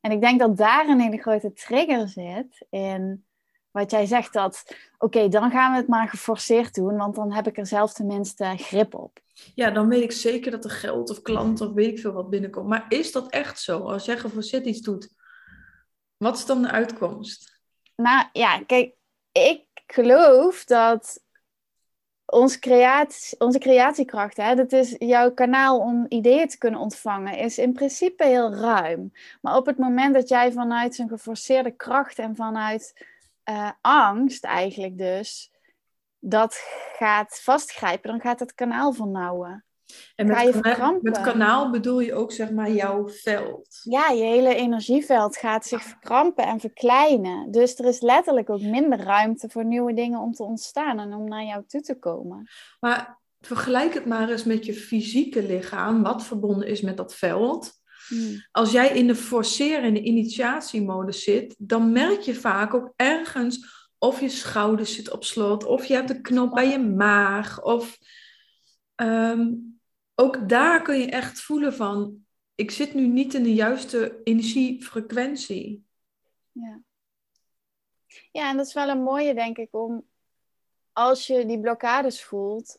En 0.00 0.10
ik 0.10 0.20
denk 0.20 0.38
dat 0.38 0.56
daar 0.56 0.88
een 0.88 1.00
hele 1.00 1.18
grote 1.18 1.52
trigger 1.52 2.08
zit 2.08 2.66
in 2.70 3.26
wat 3.70 3.90
jij 3.90 4.06
zegt 4.06 4.32
dat, 4.32 4.76
oké, 4.98 5.28
dan 5.28 5.50
gaan 5.50 5.72
we 5.72 5.78
het 5.78 5.88
maar 5.88 6.08
geforceerd 6.08 6.74
doen, 6.74 6.96
want 6.96 7.14
dan 7.14 7.32
heb 7.32 7.46
ik 7.46 7.58
er 7.58 7.66
zelf 7.66 7.92
tenminste 7.92 8.54
grip 8.56 8.94
op. 8.94 9.18
Ja, 9.54 9.70
dan 9.70 9.88
weet 9.88 10.02
ik 10.02 10.12
zeker 10.12 10.50
dat 10.50 10.64
er 10.64 10.70
geld 10.70 11.10
of 11.10 11.22
klant 11.22 11.60
of 11.60 11.72
weet 11.72 11.88
ik 11.88 11.98
veel 11.98 12.12
wat 12.12 12.30
binnenkomt. 12.30 12.68
Maar 12.68 12.86
is 12.88 13.12
dat 13.12 13.30
echt 13.30 13.60
zo? 13.60 13.78
Als 13.80 14.04
jij 14.04 14.18
geforceerd 14.18 14.66
iets 14.66 14.80
doet, 14.80 15.14
wat 16.18 16.36
is 16.36 16.46
dan 16.46 16.62
de 16.62 16.70
uitkomst? 16.70 17.60
Nou 17.96 18.26
ja, 18.32 18.62
kijk, 18.64 18.94
ik 19.32 19.64
geloof 19.86 20.64
dat 20.64 21.22
ons 22.24 22.58
creatie, 22.58 23.40
onze 23.40 23.58
creatiekracht, 23.58 24.36
hè, 24.36 24.54
dat 24.54 24.72
is 24.72 24.94
jouw 24.98 25.32
kanaal 25.32 25.78
om 25.78 26.06
ideeën 26.08 26.48
te 26.48 26.58
kunnen 26.58 26.80
ontvangen, 26.80 27.38
is 27.38 27.58
in 27.58 27.72
principe 27.72 28.24
heel 28.24 28.54
ruim. 28.54 29.12
Maar 29.40 29.56
op 29.56 29.66
het 29.66 29.78
moment 29.78 30.14
dat 30.14 30.28
jij 30.28 30.52
vanuit 30.52 30.94
zijn 30.94 31.08
geforceerde 31.08 31.70
kracht 31.70 32.18
en 32.18 32.36
vanuit 32.36 33.06
uh, 33.44 33.70
angst 33.80 34.44
eigenlijk 34.44 34.98
dus 34.98 35.50
dat 36.18 36.60
gaat 36.96 37.40
vastgrijpen, 37.40 38.10
dan 38.10 38.20
gaat 38.20 38.40
het 38.40 38.54
kanaal 38.54 38.92
vernauwen. 38.92 39.64
En 40.14 40.26
met, 40.26 40.60
kanaal, 40.60 40.98
met 41.00 41.20
kanaal 41.20 41.70
bedoel 41.70 42.00
je 42.00 42.14
ook 42.14 42.32
zeg 42.32 42.50
maar 42.50 42.70
jouw 42.70 43.08
veld. 43.08 43.80
Ja, 43.82 44.08
je 44.08 44.22
hele 44.22 44.54
energieveld 44.54 45.36
gaat 45.36 45.66
zich 45.66 45.82
verkrampen 45.82 46.46
en 46.46 46.60
verkleinen. 46.60 47.50
Dus 47.50 47.78
er 47.78 47.84
is 47.84 48.00
letterlijk 48.00 48.50
ook 48.50 48.60
minder 48.60 48.98
ruimte 48.98 49.48
voor 49.48 49.64
nieuwe 49.64 49.94
dingen 49.94 50.20
om 50.20 50.32
te 50.32 50.42
ontstaan 50.42 50.98
en 50.98 51.14
om 51.14 51.28
naar 51.28 51.44
jou 51.44 51.62
toe 51.66 51.80
te 51.80 51.98
komen. 51.98 52.48
Maar 52.80 53.18
vergelijk 53.40 53.94
het 53.94 54.06
maar 54.06 54.28
eens 54.28 54.44
met 54.44 54.64
je 54.64 54.74
fysieke 54.74 55.42
lichaam, 55.42 56.02
wat 56.02 56.24
verbonden 56.24 56.68
is 56.68 56.80
met 56.80 56.96
dat 56.96 57.14
veld. 57.14 57.72
Hmm. 58.08 58.46
Als 58.50 58.72
jij 58.72 58.88
in 58.88 59.06
de 59.06 59.14
forceren, 59.14 59.84
in 59.84 59.94
de 59.94 60.02
initiatiemodus 60.02 61.22
zit, 61.22 61.54
dan 61.58 61.92
merk 61.92 62.20
je 62.20 62.34
vaak 62.34 62.74
ook 62.74 62.92
ergens 62.96 63.76
of 63.98 64.20
je 64.20 64.28
schouders 64.28 64.94
zit 64.94 65.10
op 65.10 65.24
slot, 65.24 65.64
of 65.64 65.84
je 65.84 65.94
hebt 65.94 66.10
een 66.10 66.22
knop 66.22 66.54
bij 66.54 66.68
je 66.68 66.78
maag, 66.78 67.62
of 67.62 67.98
ehm, 68.94 69.46
ook 70.20 70.48
daar 70.48 70.82
kun 70.82 70.98
je 70.98 71.10
echt 71.10 71.40
voelen 71.40 71.74
van, 71.74 72.26
ik 72.54 72.70
zit 72.70 72.94
nu 72.94 73.06
niet 73.06 73.34
in 73.34 73.42
de 73.42 73.54
juiste 73.54 74.20
energiefrequentie. 74.24 75.86
Ja. 76.52 76.80
Ja, 78.32 78.50
en 78.50 78.56
dat 78.56 78.66
is 78.66 78.74
wel 78.74 78.88
een 78.88 79.02
mooie, 79.02 79.34
denk 79.34 79.58
ik, 79.58 79.74
om 79.74 80.04
als 80.92 81.26
je 81.26 81.46
die 81.46 81.60
blokkades 81.60 82.24
voelt, 82.24 82.78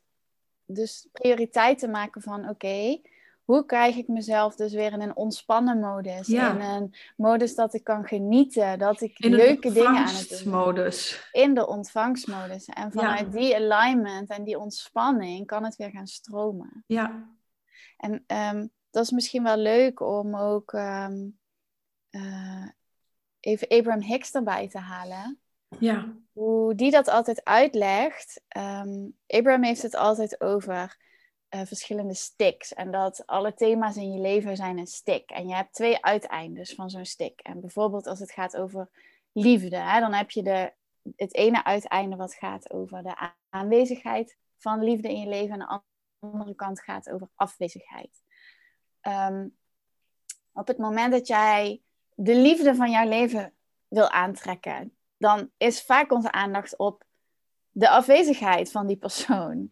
dus 0.65 1.07
prioriteit 1.11 1.79
te 1.79 1.87
maken 1.87 2.21
van, 2.21 2.49
oké, 2.49 3.01
hoe 3.49 3.65
krijg 3.65 3.95
ik 3.95 4.07
mezelf 4.07 4.55
dus 4.55 4.73
weer 4.73 4.91
in 4.91 5.01
een 5.01 5.15
ontspannen 5.15 5.79
modus? 5.79 6.27
Ja. 6.27 6.53
In 6.53 6.61
een 6.61 6.93
modus 7.15 7.55
dat 7.55 7.73
ik 7.73 7.83
kan 7.83 8.05
genieten, 8.05 8.79
dat 8.79 9.01
ik 9.01 9.19
leuke 9.19 9.71
dingen 9.71 9.95
aan 9.95 10.15
het 10.15 10.41
doen 10.43 10.53
modus. 10.53 11.29
In 11.31 11.53
de 11.53 11.67
ontvangstmodus. 11.67 12.65
En 12.65 12.91
vanuit 12.91 13.31
die 13.31 13.55
alignment 13.55 14.29
en 14.29 14.43
die 14.43 14.59
ontspanning 14.59 15.45
kan 15.45 15.63
het 15.63 15.75
weer 15.75 15.89
gaan 15.89 16.07
stromen. 16.07 16.83
Ja. 16.87 17.29
En 17.97 18.23
ehm, 18.27 18.67
dat 18.89 19.03
is 19.03 19.11
misschien 19.11 19.43
wel 19.43 19.57
leuk 19.57 19.99
om 19.99 20.35
ook 20.35 20.73
ehm, 20.73 21.27
eh, 22.09 22.67
even 23.39 23.67
Abraham 23.67 24.01
Hicks 24.01 24.31
erbij 24.31 24.67
te 24.69 24.79
halen. 24.79 25.39
Ja. 25.79 26.13
Hoe 26.31 26.75
die 26.75 26.91
dat 26.91 27.07
altijd 27.07 27.43
uitlegt. 27.43 28.41
Um, 28.57 29.17
Abraham 29.27 29.63
heeft 29.63 29.81
het 29.81 29.95
altijd 29.95 30.41
over 30.41 31.07
uh, 31.49 31.61
verschillende 31.65 32.13
sticks. 32.13 32.73
En 32.73 32.91
dat 32.91 33.23
alle 33.25 33.53
thema's 33.53 33.95
in 33.95 34.11
je 34.13 34.19
leven 34.19 34.55
zijn 34.55 34.77
een 34.77 34.87
stick. 34.87 35.29
En 35.29 35.47
je 35.47 35.55
hebt 35.55 35.73
twee 35.73 36.03
uiteindes 36.03 36.73
van 36.73 36.89
zo'n 36.89 37.05
stick. 37.05 37.39
En 37.39 37.61
bijvoorbeeld 37.61 38.07
als 38.07 38.19
het 38.19 38.31
gaat 38.31 38.57
over 38.57 38.89
liefde. 39.31 39.77
Hè? 39.77 39.99
Dan 39.99 40.13
heb 40.13 40.31
je 40.31 40.43
de, 40.43 40.73
het 41.15 41.35
ene 41.35 41.63
uiteinde 41.63 42.15
wat 42.15 42.33
gaat 42.33 42.71
over 42.71 43.03
de 43.03 43.31
aanwezigheid 43.49 44.37
van 44.57 44.83
liefde 44.83 45.09
in 45.09 45.19
je 45.19 45.27
leven. 45.27 45.53
En 45.53 45.59
de 46.19 46.27
andere 46.27 46.55
kant 46.55 46.81
gaat 46.81 47.09
over 47.09 47.29
afwezigheid. 47.35 48.21
Ehm, 49.01 49.47
op 50.53 50.67
het 50.67 50.77
moment 50.77 51.11
dat 51.11 51.27
jij 51.27 51.81
de 52.15 52.35
liefde 52.35 52.75
van 52.75 52.91
jouw 52.91 53.07
leven 53.07 53.53
wil 53.87 54.09
aantrekken, 54.09 54.95
dan 55.17 55.51
is 55.57 55.81
vaak 55.81 56.11
onze 56.11 56.31
aandacht 56.31 56.77
op 56.77 57.03
de 57.71 57.89
afwezigheid 57.89 58.71
van 58.71 58.87
die 58.87 58.97
persoon. 58.97 59.71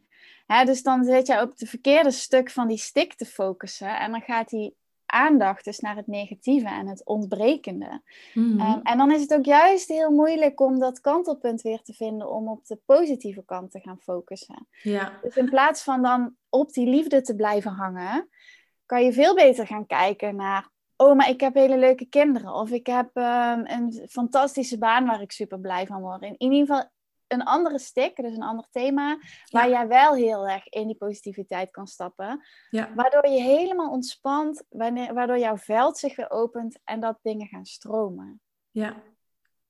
Dus 0.65 0.83
dan 0.83 1.03
zit 1.03 1.27
je 1.27 1.41
op 1.41 1.49
het 1.57 1.69
verkeerde 1.69 2.11
stuk 2.11 2.51
van 2.51 2.67
die 2.67 2.77
stick 2.77 3.13
te 3.13 3.25
focussen 3.25 3.99
en 3.99 4.11
dan 4.11 4.21
gaat 4.21 4.49
die 4.49 4.75
aandacht 5.05 5.65
dus 5.65 5.79
naar 5.79 5.95
het 5.95 6.07
negatieve 6.07 6.67
en 6.67 6.87
het 6.87 7.05
ontbrekende. 7.05 8.01
Mhm. 8.33 8.59
Ehm, 8.59 8.79
en 8.83 8.97
dan 8.97 9.11
is 9.11 9.21
het 9.21 9.33
ook 9.33 9.45
juist 9.45 9.87
heel 9.87 10.11
moeilijk 10.11 10.59
om 10.59 10.79
dat 10.79 11.01
kantelpunt 11.01 11.61
weer 11.61 11.81
te 11.81 11.93
vinden 11.93 12.29
om 12.29 12.47
op 12.47 12.65
de 12.65 12.79
positieve 12.85 13.43
kant 13.45 13.71
te 13.71 13.79
gaan 13.79 13.99
focussen. 13.99 14.67
Ja. 14.81 15.19
Dus 15.21 15.35
in 15.35 15.49
plaats 15.49 15.83
van 15.83 16.01
dan 16.01 16.35
op 16.49 16.73
die 16.73 16.87
liefde 16.87 17.21
te 17.21 17.35
blijven 17.35 17.71
hangen, 17.71 18.29
kan 18.85 19.03
je 19.03 19.13
veel 19.13 19.35
beter 19.35 19.67
gaan 19.67 19.85
kijken 19.85 20.35
naar 20.35 20.69
oh, 20.97 21.15
maar 21.15 21.29
ik 21.29 21.39
heb 21.39 21.53
hele 21.53 21.77
leuke 21.77 22.05
kinderen. 22.05 22.53
Of 22.53 22.71
ik 22.71 22.87
heb 22.87 23.09
ehm, 23.13 23.61
een 23.65 24.07
fantastische 24.09 24.77
baan 24.77 25.05
waar 25.05 25.21
ik 25.21 25.31
super 25.31 25.59
blij 25.59 25.85
van 25.85 26.01
word. 26.01 26.21
In, 26.21 26.35
ieder 26.37 26.59
geval 26.59 26.89
een 27.27 27.43
andere 27.43 27.79
stick, 27.79 28.15
dus 28.15 28.35
een 28.35 28.43
ander 28.43 28.67
thema, 28.71 29.19
waar 29.49 29.69
jij 29.69 29.87
wel 29.87 30.15
heel 30.15 30.47
erg 30.47 30.67
in 30.67 30.87
die 30.87 30.95
positiviteit 30.95 31.71
kan 31.71 31.87
stappen. 31.87 32.45
Ja. 32.69 32.93
Waardoor 32.95 33.27
je 33.27 33.41
helemaal 33.41 33.91
ontspant, 33.91 34.63
wanneer, 34.69 35.13
waardoor 35.13 35.39
jouw 35.39 35.57
veld 35.57 35.97
zich 35.97 36.15
weer 36.15 36.31
opent 36.31 36.79
en 36.83 36.99
dat 36.99 37.19
dingen 37.21 37.47
gaan 37.47 37.65
stromen. 37.65 38.41
Ja. 38.71 39.03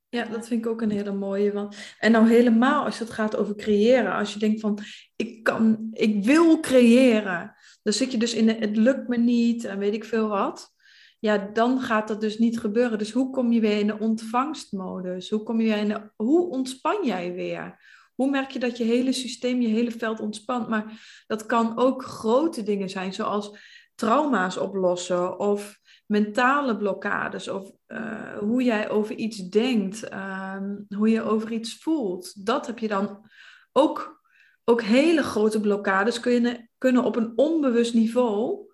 Ja, 0.10 0.26
dat 0.26 0.48
vind 0.48 0.66
ik 0.66 0.72
ook 0.72 0.82
een 0.82 0.92
hele 0.92 1.12
mooie. 1.12 1.54
Want... 1.54 1.96
En 2.00 2.12
nou 2.12 2.30
helemaal 2.30 2.86
als 2.86 3.00
het 3.00 3.10
gaat 3.10 3.36
over 3.36 3.56
creëren. 3.56 4.14
Als 4.14 4.34
je 4.34 4.40
denkt 4.40 4.60
van, 4.60 4.80
ik 5.16 5.44
kan, 5.44 5.88
ik 5.92 6.24
wil 6.24 6.60
creëren. 6.60 7.56
Dan 7.84 7.94
zit 7.94 8.12
je 8.12 8.18
dus 8.18 8.34
in, 8.34 8.46
de, 8.46 8.54
het 8.54 8.78
lukt 8.78 9.08
me 9.08 9.18
niet 9.18 9.66
en 9.66 9.80
weet 9.80 9.94
ik 9.94 10.06
veel 10.06 10.28
wat 10.28 10.76
ja, 11.20 11.38
dan 11.54 11.82
gaat 11.82 12.08
dat 12.08 12.22
dus 12.22 12.38
niet 12.38 12.60
gebeuren. 12.60 12.98
Dus 12.98 13.12
hoe 13.12 13.30
kom 13.30 13.52
je 13.52 13.60
weer 13.60 13.80
in 13.80 13.88
de 13.88 14.00
ontvangstmodus? 14.00 15.30
Hoe, 15.30 15.44
kom 15.44 15.62
je 15.62 15.68
weer 15.68 15.78
in 15.78 15.88
de, 15.88 16.12
hoe 16.16 16.50
ontspan 16.50 17.06
jij 17.06 17.34
weer? 17.34 17.86
Hoe 18.16 18.30
merk 18.30 18.52
je 18.52 18.60
dat 18.60 18.78
je 18.78 18.84
hele 18.84 19.12
systeem, 19.12 19.62
je 19.62 19.68
hele 19.68 19.92
veld 19.92 20.20
ontspant? 20.20 20.68
Maar 20.68 21.02
dat 21.28 21.46
kan 21.46 21.78
ook 21.78 22.04
grote 22.04 22.64
dingen 22.64 22.90
zijn, 22.90 23.14
zoals 23.14 23.58
trauma's 23.96 24.58
oplossen 24.58 25.40
of 25.40 25.80
mentale 26.06 26.78
blokkades 26.78 27.48
of 27.48 27.72
uh, 27.88 28.38
hoe 28.38 28.64
jij 28.64 28.90
over 28.90 29.16
iets 29.16 29.50
denkt, 29.50 30.04
ehm, 30.04 30.76
hoe 30.96 31.10
je 31.10 31.22
over 31.22 31.52
iets 31.52 31.78
voelt. 31.78 32.46
Dat 32.46 32.68
heb 32.68 32.80
je 32.80 32.88
dan 32.88 33.30
ook, 33.72 34.22
ook 34.64 34.82
hele 34.82 35.24
grote 35.24 35.60
blokkades 35.60 36.20
kunnen, 36.20 36.70
kunnen 36.78 37.04
op 37.04 37.16
een 37.16 37.34
onbewust 37.36 37.94
niveau 37.94 38.72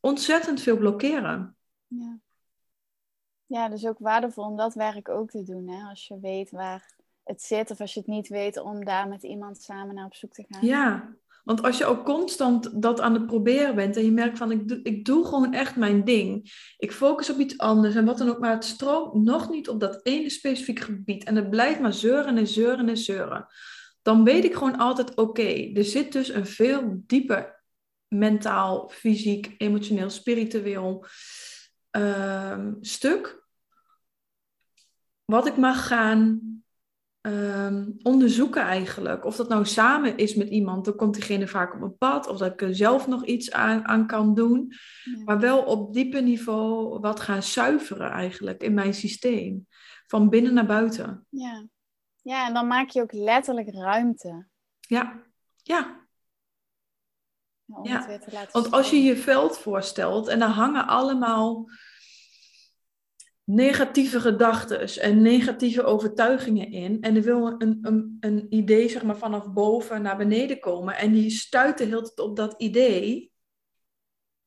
ontzettend 0.00 0.60
veel 0.60 0.76
blokkeren. 0.76 1.56
Ja. 1.98 2.18
ja, 3.46 3.68
dus 3.68 3.86
ook 3.86 3.98
waardevol 3.98 4.44
om 4.44 4.56
dat 4.56 4.74
werk 4.74 5.08
ook 5.08 5.30
te 5.30 5.42
doen. 5.42 5.68
Hè? 5.68 5.88
Als 5.88 6.06
je 6.06 6.20
weet 6.20 6.50
waar 6.50 6.94
het 7.22 7.42
zit 7.42 7.70
of 7.70 7.80
als 7.80 7.94
je 7.94 8.00
het 8.00 8.08
niet 8.08 8.28
weet, 8.28 8.56
om 8.60 8.84
daar 8.84 9.08
met 9.08 9.22
iemand 9.22 9.62
samen 9.62 9.94
naar 9.94 10.06
op 10.06 10.14
zoek 10.14 10.32
te 10.32 10.44
gaan. 10.48 10.66
Ja, 10.66 11.14
want 11.44 11.62
als 11.62 11.78
je 11.78 11.84
ook 11.84 12.04
constant 12.04 12.82
dat 12.82 13.00
aan 13.00 13.14
het 13.14 13.26
proberen 13.26 13.74
bent 13.74 13.96
en 13.96 14.04
je 14.04 14.10
merkt 14.10 14.38
van 14.38 14.50
ik 14.50 14.68
doe, 14.68 14.80
ik 14.82 15.04
doe 15.04 15.24
gewoon 15.24 15.52
echt 15.52 15.76
mijn 15.76 16.04
ding. 16.04 16.50
Ik 16.78 16.92
focus 16.92 17.30
op 17.30 17.38
iets 17.38 17.58
anders 17.58 17.94
en 17.94 18.04
wat 18.04 18.18
dan 18.18 18.28
ook, 18.28 18.38
maar 18.38 18.54
het 18.54 18.64
stroomt 18.64 19.24
nog 19.24 19.50
niet 19.50 19.68
op 19.68 19.80
dat 19.80 20.00
ene 20.02 20.30
specifieke 20.30 20.82
gebied. 20.82 21.24
En 21.24 21.36
het 21.36 21.50
blijft 21.50 21.80
maar 21.80 21.92
zeuren 21.92 22.36
en 22.36 22.46
zeuren 22.46 22.88
en 22.88 22.96
zeuren. 22.96 23.46
Dan 24.02 24.24
weet 24.24 24.44
ik 24.44 24.54
gewoon 24.54 24.78
altijd 24.78 25.14
oké, 25.14 25.70
er 25.74 25.84
zit 25.84 26.12
dus 26.12 26.28
een 26.28 26.46
veel 26.46 27.02
dieper 27.06 27.62
mentaal, 28.08 28.88
fysiek, 28.88 29.54
emotioneel, 29.58 30.10
spiritueel 30.10 31.06
Ehm, 31.92 32.74
stuk. 32.80 33.44
Wat 35.24 35.46
ik 35.46 35.56
mag 35.56 35.86
gaan 35.86 36.40
ehm, 37.20 37.90
onderzoeken 38.02 38.62
eigenlijk. 38.62 39.24
Of 39.24 39.36
dat 39.36 39.48
nou 39.48 39.66
samen 39.66 40.16
is 40.16 40.34
met 40.34 40.48
iemand, 40.48 40.84
dan 40.84 40.96
komt 40.96 41.14
diegene 41.14 41.46
vaak 41.46 41.72
op 41.74 41.80
mijn 41.80 41.96
pad. 41.96 42.26
Of 42.26 42.38
dat 42.38 42.52
ik 42.52 42.62
er 42.62 42.74
zelf 42.74 43.06
nog 43.06 43.24
iets 43.24 43.52
aan, 43.52 43.84
aan 43.84 44.06
kan 44.06 44.34
doen. 44.34 44.72
Maar 45.24 45.40
wel 45.40 45.62
op 45.62 45.92
diepe 45.92 46.20
niveau 46.20 47.00
wat 47.00 47.20
gaan 47.20 47.42
zuiveren 47.42 48.10
eigenlijk 48.10 48.62
in 48.62 48.74
mijn 48.74 48.94
systeem. 48.94 49.66
Van 50.06 50.28
binnen 50.28 50.54
naar 50.54 50.66
buiten. 50.66 51.26
Ja, 51.28 51.66
ja 52.22 52.46
en 52.46 52.54
dan 52.54 52.66
maak 52.66 52.88
je 52.88 53.02
ook 53.02 53.12
letterlijk 53.12 53.74
ruimte. 53.74 54.46
Ja, 54.80 55.22
ja, 55.56 56.01
ja, 57.82 58.18
Want 58.52 58.70
als 58.70 58.90
je 58.90 59.02
je 59.02 59.16
veld 59.16 59.58
voorstelt 59.58 60.28
en 60.28 60.38
daar 60.38 60.48
hangen 60.48 60.86
allemaal 60.86 61.68
negatieve 63.44 64.20
gedachten 64.20 65.02
en 65.02 65.22
negatieve 65.22 65.82
overtuigingen 65.82 66.70
in. 66.70 67.00
En 67.00 67.16
er 67.16 67.22
wil 67.22 67.46
een, 67.58 67.78
een, 67.82 68.16
een 68.20 68.46
idee 68.54 68.88
zeg 68.88 69.02
maar, 69.02 69.16
vanaf 69.16 69.52
boven 69.52 70.02
naar 70.02 70.16
beneden 70.16 70.60
komen. 70.60 70.96
En 70.96 71.12
die 71.12 71.30
stuiten 71.30 71.88
heel 71.88 72.02
tijd 72.02 72.20
op 72.20 72.36
dat 72.36 72.54
idee. 72.58 73.32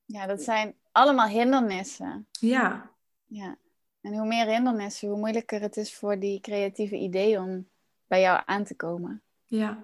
Ja, 0.06 0.26
dat 0.26 0.42
zijn 0.42 0.76
allemaal 0.92 1.28
hindernissen. 1.28 2.28
Ja. 2.32 2.92
Ja. 3.26 3.58
En 4.02 4.18
hoe 4.18 4.28
meer 4.28 4.46
hindernissen, 4.46 5.08
hoe 5.08 5.18
moeilijker 5.18 5.62
het 5.62 5.78
is 5.78 5.96
voor 5.96 6.20
die 6.20 6.40
creatieve 6.40 6.96
ideeën 6.96 7.40
om 7.40 7.70
bij 8.08 8.22
jou 8.22 8.42
aan 8.46 8.64
te 8.64 8.76
komen. 8.76 9.24
Ja. 9.46 9.84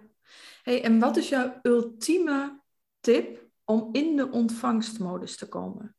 Hey, 0.64 0.84
en 0.84 1.00
wat 1.00 1.18
is 1.18 1.30
jouw 1.30 1.60
ultieme 1.62 2.61
tip 3.02 3.46
om 3.66 3.90
in 3.92 4.16
de 4.16 4.32
ontvangstmodus 4.32 5.38
te 5.38 5.48
komen? 5.48 5.96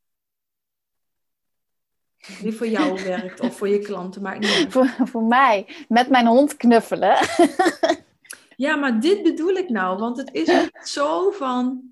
Die 2.41 2.53
voor 2.53 2.69
jou 2.69 3.03
werkt 3.05 3.41
of 3.41 3.57
voor 3.57 3.69
je 3.69 3.79
klanten, 3.79 4.23
maar 4.23 4.39
niet 4.39 4.67
voor, 4.69 4.95
voor 5.05 5.23
mij, 5.23 5.67
met 5.89 6.09
mijn 6.09 6.27
hond 6.27 6.57
knuffelen. 6.57 7.17
ja, 8.57 8.77
maar 8.77 9.01
dit 9.01 9.23
bedoel 9.23 9.55
ik 9.55 9.69
nou, 9.69 9.99
want 9.99 10.17
het 10.17 10.33
is 10.33 10.47
niet 10.47 10.89
zo 10.99 11.31
van, 11.31 11.91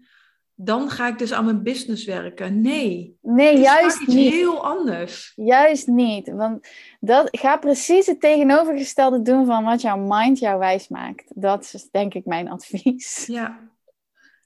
dan 0.54 0.90
ga 0.90 1.08
ik 1.08 1.18
dus 1.18 1.32
aan 1.32 1.44
mijn 1.44 1.62
business 1.62 2.04
werken. 2.04 2.60
Nee. 2.60 3.18
Nee, 3.22 3.58
juist 3.58 4.06
niet. 4.06 4.32
heel 4.32 4.64
anders. 4.64 5.32
Juist 5.36 5.86
niet, 5.86 6.28
want 6.28 6.68
dat, 7.00 7.28
ga 7.30 7.56
precies 7.56 8.06
het 8.06 8.20
tegenovergestelde 8.20 9.22
doen 9.22 9.46
van 9.46 9.64
wat 9.64 9.80
jouw 9.80 9.98
mind 9.98 10.38
jou 10.38 10.58
wijs 10.58 10.88
maakt. 10.88 11.24
Dat 11.34 11.70
is 11.74 11.88
denk 11.90 12.14
ik 12.14 12.24
mijn 12.24 12.50
advies. 12.50 13.26
Ja, 13.26 13.69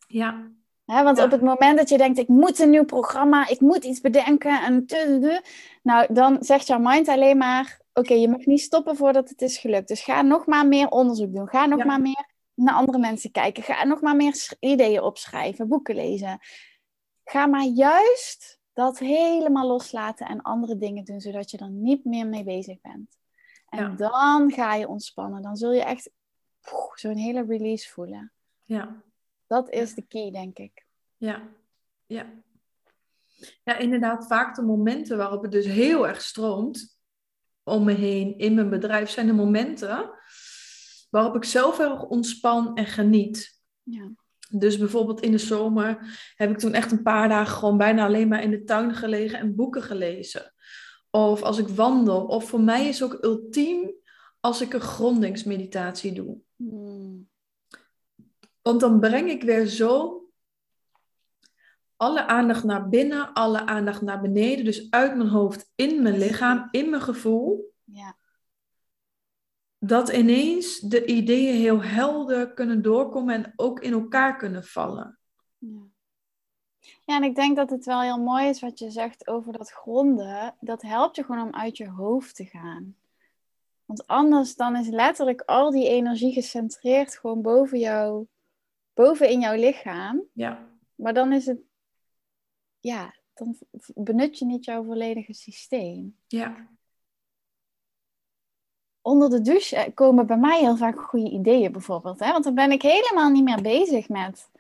ja 0.07 0.51
want 0.85 1.23
op 1.23 1.31
het 1.31 1.41
moment 1.41 1.79
dat 1.79 1.89
je 1.89 1.99
denkt, 1.99 2.19
ik 2.19 2.29
moet 2.29 2.59
een 2.59 2.71
nieuw 2.71 2.85
programma, 2.85 3.49
ik 3.49 3.61
moet 3.61 3.85
iets 3.85 4.01
bedenken, 4.01 4.63
en 4.63 4.87
nou, 5.83 6.15
dan 6.15 6.37
zegt 6.41 6.67
jouw 6.67 6.79
mind 6.79 7.09
alleen 7.09 7.37
maar, 7.37 7.81
oké, 7.93 8.15
je 8.15 8.29
mag 8.29 8.45
niet 8.45 8.61
stoppen 8.61 8.97
voordat 8.97 9.29
het 9.29 9.43
is 9.43 9.59
gelukt. 9.59 9.89
Dus 9.89 10.01
ga 10.01 10.23
nog 10.23 10.47
maar 10.47 10.67
meer 10.67 10.89
onderzoek 10.89 11.35
doen, 11.35 11.49
ga 11.49 11.67
nog 11.67 11.85
maar 11.85 12.01
meer 12.01 12.33
naar 12.55 12.75
andere 12.75 12.99
mensen 12.99 13.31
kijken, 13.31 13.63
ga 13.63 13.85
nog 13.85 14.01
maar 14.01 14.17
meer 14.17 14.57
ideeën 14.61 15.03
opschrijven, 15.03 15.69
boeken 15.69 15.95
lezen. 15.95 16.39
Ga 17.25 17.47
maar 17.47 17.65
juist 17.65 18.61
dat 18.73 18.99
helemaal 18.99 19.67
loslaten 19.67 20.27
en 20.27 20.43
andere 20.43 20.77
dingen 20.77 21.05
doen, 21.05 21.21
zodat 21.21 21.51
je 21.51 21.59
er 21.59 21.71
niet 21.71 22.05
meer 22.05 22.27
mee 22.27 22.45
bezig 22.45 22.81
bent. 22.81 23.19
En 23.69 23.97
dan 23.97 24.53
ga 24.53 24.75
je 24.75 24.89
ontspannen. 24.89 25.43
Dan 25.43 25.57
zul 25.57 25.73
je 25.73 25.83
echt 25.83 26.11
zo'n 26.95 27.17
hele 27.17 27.45
release 27.45 27.91
voelen. 27.91 28.33
Ja, 28.65 29.03
dat 29.47 29.71
is 29.71 29.95
de 29.95 30.03
key, 30.03 30.31
denk 30.31 30.59
ik. 30.59 30.87
Ja, 31.17 31.49
ja. 32.07 32.43
Ja, 33.65 33.77
inderdaad, 33.79 34.27
vaak 34.27 34.55
de 34.55 34.63
momenten 34.63 35.17
waarop 35.17 35.43
het 35.43 35.53
dus 35.53 35.67
heel 35.67 36.09
erg 36.09 36.23
stroomt 36.23 36.99
om 37.63 37.85
me 37.85 37.93
heen 37.93 38.39
in 38.39 38.55
mijn 38.55 38.71
bedrijf, 38.71 39.11
zijn 39.11 39.27
de 39.27 39.33
momenten 39.33 40.11
waarop 41.11 41.35
ik 41.35 41.45
zelf 41.45 41.79
erg 41.79 42.03
ontspan 42.03 42.77
en 42.77 42.87
geniet. 42.87 43.63
Ja. 43.83 44.11
Dus 44.51 44.79
bijvoorbeeld 44.79 45.21
in 45.21 45.31
de 45.31 45.39
zomer 45.39 46.19
heb 46.37 46.51
ik 46.51 46.59
toen 46.59 46.73
echt 46.73 46.93
een 46.93 47.03
paar 47.03 47.29
dagen 47.29 47.57
gewoon 47.57 47.77
bijna 47.77 48.05
alleen 48.05 48.29
maar 48.29 48.43
in 48.43 48.51
de 48.51 48.65
tuin 48.65 48.95
gelegen 48.95 49.39
en 49.39 49.55
boeken 49.55 49.83
gelezen. 49.83 50.55
Of 51.11 51.43
als 51.43 51.59
ik 51.59 51.69
wandel. 51.69 52.25
Of 52.27 52.49
voor 52.49 52.61
mij 52.61 52.89
is 52.89 53.03
ook 53.03 53.19
ultiem 53.21 53.95
als 54.41 54.61
ik 54.61 54.73
een 54.73 54.81
grondingsmeditatie 54.81 56.13
doe. 56.13 56.39
Hmm. 56.57 57.24
Want 58.65 58.81
dan 58.81 59.01
breng 59.01 59.31
ik 59.31 59.43
weer 59.43 59.67
zo 59.67 60.21
alle 61.97 62.27
aandacht 62.27 62.65
naar 62.65 62.89
binnen, 62.89 63.33
alle 63.33 63.67
aandacht 63.67 64.03
naar 64.03 64.21
beneden. 64.21 64.65
Dus 64.65 64.91
uit 64.91 65.17
mijn 65.17 65.29
hoofd, 65.29 65.73
in 65.75 66.03
mijn 66.03 66.19
lichaam, 66.19 66.69
in 66.71 66.91
mijn 66.91 67.03
gevoel. 67.03 67.73
Ja. 67.85 68.17
Dat 69.79 70.09
ineens 70.09 70.79
de 70.79 71.05
ideeën 71.05 71.55
heel 71.55 71.83
helder 71.83 72.55
kunnen 72.55 72.83
doorkomen 72.83 73.35
en 73.35 73.53
ook 73.57 73.81
in 73.81 73.93
elkaar 73.93 74.37
kunnen 74.37 74.65
vallen. 74.65 75.19
Ja. 75.59 75.83
Ja, 77.05 77.17
en 77.17 77.23
ik 77.23 77.35
denk 77.35 77.57
dat 77.57 77.71
het 77.71 77.85
wel 77.85 78.01
heel 78.01 78.19
mooi 78.19 78.49
is 78.49 78.61
wat 78.61 78.79
je 78.79 78.91
zegt 78.91 79.27
over 79.27 79.53
dat 79.53 79.71
gronden. 79.71 80.55
Dat 80.61 80.83
helpt 80.83 81.17
je 81.17 81.25
gewoon 81.25 81.47
om 81.47 81.55
uit 81.55 81.77
je 81.77 81.89
hoofd 81.89 82.37
te 82.37 82.45
gaan. 82.45 82.97
Want 83.85 84.07
anders 84.07 84.55
dan 84.55 84.77
is 84.77 84.89
letterlijk 84.89 85.41
al 85.41 85.71
die 85.71 85.89
energie 85.89 86.33
gecentreerd 86.33 87.17
gewoon 87.17 87.43
boven 87.43 87.79
jou, 87.79 88.27
boven 88.95 89.29
in 89.29 89.41
jouw 89.41 89.55
lichaam. 89.57 90.23
Ja. 90.33 90.69
Maar 90.95 91.15
dan 91.15 91.33
is 91.33 91.47
het, 91.47 91.59
ja, 92.81 93.15
dan 93.35 93.57
benut 93.95 94.39
je 94.39 94.45
niet 94.45 94.65
jouw 94.65 94.85
volledige 94.85 95.33
systeem. 95.35 96.19
Ja. 96.27 96.69
Onder 99.01 99.31
de 99.31 99.41
douche 99.41 99.77
eh, 99.77 99.95
komen 99.95 100.27
bij 100.27 100.37
mij 100.39 100.59
heel 100.61 100.77
vaak 100.77 100.99
goede 101.01 101.31
ideeën 101.31 101.73
bijvoorbeeld. 101.73 102.19
Hè? 102.21 102.33
Want 102.33 102.45
dan 102.45 102.55
ben 102.55 102.73
ik 102.73 102.83
helemaal 102.83 103.31
niet 103.31 103.45
meer 103.45 103.63
bezig 103.63 104.09
met, 104.09 104.51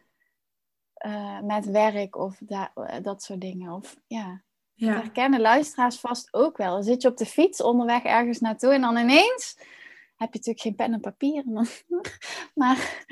eh, 0.95 1.41
met 1.41 1.65
werk 1.67 2.17
of 2.17 2.37
da- 2.41 2.73
eh, 2.75 3.03
dat 3.03 3.23
soort 3.23 3.41
dingen. 3.41 3.73
Of, 3.73 3.97
ja. 4.07 4.27
Dat 4.75 4.89
Ja. 4.89 4.95
herkennen 4.95 5.41
luisteraars 5.41 6.01
vast 6.01 6.35
ook 6.35 6.57
wel. 6.57 6.73
Dan 6.73 6.83
zit 6.83 7.03
je 7.03 7.09
op 7.09 7.17
de 7.17 7.27
fiets 7.27 7.63
onderweg 7.63 8.03
ergens 8.03 8.41
naartoe 8.41 8.73
en 8.73 8.81
dan 8.81 8.97
ineens 8.97 9.57
heb 10.17 10.33
je 10.33 10.39
natuurlijk 10.39 10.61
geen 10.61 10.75
pen 10.75 10.93
en 10.93 11.01
papier. 11.01 11.45
Maar 12.55 13.05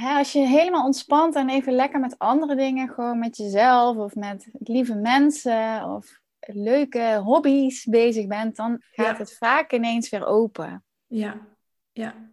hè, 0.00 0.16
als 0.16 0.32
je 0.32 0.38
helemaal 0.46 0.84
ontspant 0.84 1.34
en 1.34 1.48
even 1.48 1.72
lekker 1.72 2.00
met 2.00 2.18
andere 2.18 2.56
dingen, 2.56 2.88
gewoon 2.88 3.18
met 3.18 3.36
jezelf 3.36 3.96
of 3.96 4.14
met 4.14 4.48
lieve 4.52 4.94
mensen 4.94 5.84
of 5.84 6.20
leuke 6.40 7.20
hobby's 7.24 7.84
bezig 7.84 8.26
bent, 8.26 8.56
dan 8.56 8.76
gaat 8.80 9.16
Ja. 9.16 9.16
het 9.16 9.36
vaak 9.36 9.72
ineens 9.72 10.08
weer 10.08 10.26
open. 10.26 10.84
Ja. 11.06 11.46
Ja. 11.92 12.30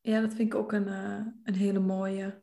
Ja, 0.00 0.20
dat 0.20 0.34
vind 0.34 0.52
ik 0.52 0.54
ook 0.54 0.72
een, 0.72 0.88
eh, 0.88 1.26
een 1.42 1.54
hele 1.54 1.78
mooie. 1.78 2.42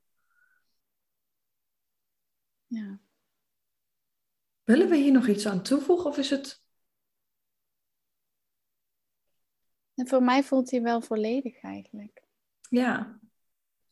Ja. 2.67 2.99
Willen 4.63 4.89
we 4.89 4.95
hier 4.95 5.11
nog 5.11 5.27
iets 5.27 5.47
aan 5.47 5.63
toevoegen 5.63 6.09
of 6.09 6.17
is 6.17 6.29
het... 6.29 6.61
En 9.95 10.07
voor 10.07 10.23
mij 10.23 10.43
voelt 10.43 10.71
hij 10.71 10.81
wel 10.81 11.01
volledig 11.01 11.61
eigenlijk. 11.61 12.23
Ja. 12.69 13.19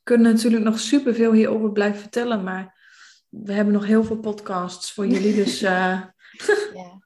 Kunnen 0.03 0.33
natuurlijk 0.33 0.63
nog 0.63 0.79
superveel 0.79 1.31
hierover 1.31 1.71
blijven 1.71 1.99
vertellen, 2.01 2.43
maar 2.43 2.79
we 3.29 3.53
hebben 3.53 3.73
nog 3.73 3.85
heel 3.85 4.03
veel 4.03 4.17
podcasts 4.19 4.93
voor 4.93 5.07
jullie. 5.07 5.35
Dus 5.35 5.61
eh, 5.75 6.01
Ja. 6.73 6.99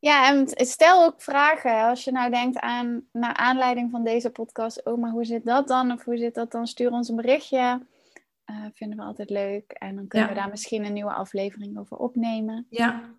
Ja, 0.00 0.28
en 0.28 0.48
stel 0.66 1.04
ook 1.04 1.22
vragen 1.22 1.82
als 1.82 2.04
je 2.04 2.12
nou 2.12 2.30
denkt 2.30 2.58
aan, 2.58 3.02
naar 3.12 3.34
aanleiding 3.34 3.90
van 3.90 4.04
deze 4.04 4.30
podcast, 4.30 4.84
oh, 4.84 4.98
maar 5.00 5.10
hoe 5.10 5.24
zit 5.24 5.44
dat 5.44 5.68
dan? 5.68 5.92
Of 5.92 6.04
hoe 6.04 6.16
zit 6.16 6.34
dat 6.34 6.50
dan? 6.52 6.66
Stuur 6.66 6.90
ons 6.90 7.08
een 7.08 7.16
berichtje. 7.16 7.86
Eh, 8.44 8.56
vinden 8.74 8.98
we 8.98 9.04
altijd 9.04 9.30
leuk. 9.30 9.70
En 9.72 9.94
dan 9.96 10.06
kunnen 10.06 10.28
Ja. 10.28 10.34
we 10.34 10.40
daar 10.40 10.50
misschien 10.50 10.84
een 10.84 10.92
nieuwe 10.92 11.12
aflevering 11.12 11.78
over 11.78 11.96
opnemen. 11.96 12.66
ja. 12.70 13.16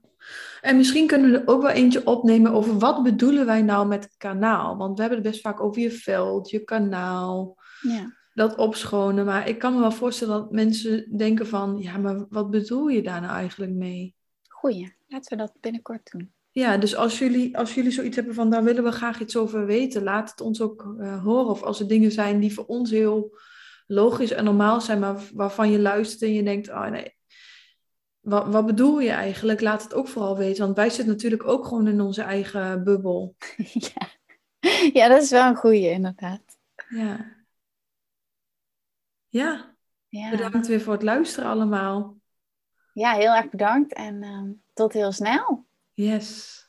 En 0.61 0.77
misschien 0.77 1.07
kunnen 1.07 1.31
we 1.31 1.37
er 1.37 1.47
ook 1.47 1.61
wel 1.61 1.71
eentje 1.71 2.05
opnemen 2.05 2.51
over 2.51 2.77
wat 2.79 3.03
bedoelen 3.03 3.45
wij 3.45 3.61
nou 3.61 3.87
met 3.87 4.03
het 4.03 4.17
kanaal. 4.17 4.77
Want 4.77 4.95
we 4.95 5.01
hebben 5.01 5.19
het 5.21 5.29
best 5.31 5.41
vaak 5.41 5.59
over 5.61 5.81
je 5.81 5.91
veld, 5.91 6.49
je 6.49 6.63
kanaal, 6.63 7.55
Ja, 7.81 8.17
dat 8.39 8.55
opschonen. 8.55 9.25
Maar 9.25 9.47
ik 9.47 9.59
kan 9.59 9.73
me 9.73 9.79
wel 9.79 9.91
voorstellen 9.91 10.33
dat 10.33 10.51
mensen 10.51 11.17
denken 11.17 11.47
van, 11.47 11.77
ja, 11.77 11.97
maar 11.97 12.25
wat 12.29 12.49
bedoel 12.49 12.87
je 12.87 13.01
daar 13.01 13.21
nou 13.21 13.33
eigenlijk 13.33 13.71
mee? 13.71 14.15
goeie. 14.59 14.95
Laten 15.07 15.37
we 15.37 15.43
dat 15.43 15.53
binnenkort 15.59 16.11
doen. 16.11 16.33
Ja, 16.51 16.77
dus 16.77 16.95
als 16.95 17.19
jullie, 17.19 17.57
als 17.57 17.73
jullie 17.73 17.91
zoiets 17.91 18.15
hebben 18.15 18.33
van 18.33 18.49
daar 18.49 18.63
willen 18.63 18.83
we 18.83 18.91
graag 18.91 19.19
iets 19.19 19.37
over 19.37 19.65
weten, 19.65 20.03
laat 20.03 20.29
het 20.29 20.41
ons 20.41 20.61
ook 20.61 20.95
eh, 20.99 21.23
horen. 21.23 21.49
Of 21.49 21.63
als 21.63 21.79
er 21.79 21.87
dingen 21.87 22.11
zijn 22.11 22.39
die 22.39 22.53
voor 22.53 22.65
ons 22.65 22.91
heel 22.91 23.37
logisch 23.87 24.31
en 24.31 24.43
normaal 24.43 24.81
zijn, 24.81 24.99
maar 24.99 25.21
waarvan 25.33 25.71
je 25.71 25.79
luistert 25.79 26.21
en 26.21 26.33
je 26.33 26.43
denkt, 26.43 26.69
oh 26.69 26.87
nee, 26.87 27.15
wat, 28.19 28.47
wat 28.47 28.65
bedoel 28.65 28.99
je 28.99 29.09
eigenlijk? 29.09 29.61
Laat 29.61 29.83
het 29.83 29.93
ook 29.93 30.07
vooral 30.07 30.37
weten, 30.37 30.63
want 30.63 30.75
wij 30.75 30.89
zitten 30.89 31.13
natuurlijk 31.13 31.47
ook 31.47 31.65
gewoon 31.65 31.87
in 31.87 32.01
onze 32.01 32.21
eigen 32.21 32.83
bubbel. 32.83 33.35
ja. 33.93 34.07
ja, 34.93 35.07
dat 35.07 35.21
is 35.21 35.29
wel 35.29 35.47
een 35.47 35.55
goeie, 35.55 35.89
inderdaad. 35.89 36.41
Ja. 36.89 37.37
Ja, 39.29 39.75
Ja, 40.07 40.29
bedankt 40.29 40.67
weer 40.67 40.81
voor 40.81 40.93
het 40.93 41.03
luisteren 41.03 41.49
allemaal. 41.49 42.17
ja 42.93 43.13
heel 43.13 43.33
erg 43.33 43.49
bedankt 43.49 43.93
en 43.93 44.23
ehm, 44.23 44.51
tot 44.73 44.93
heel 44.93 45.11
snel. 45.11 45.65
Yes. 45.93 46.68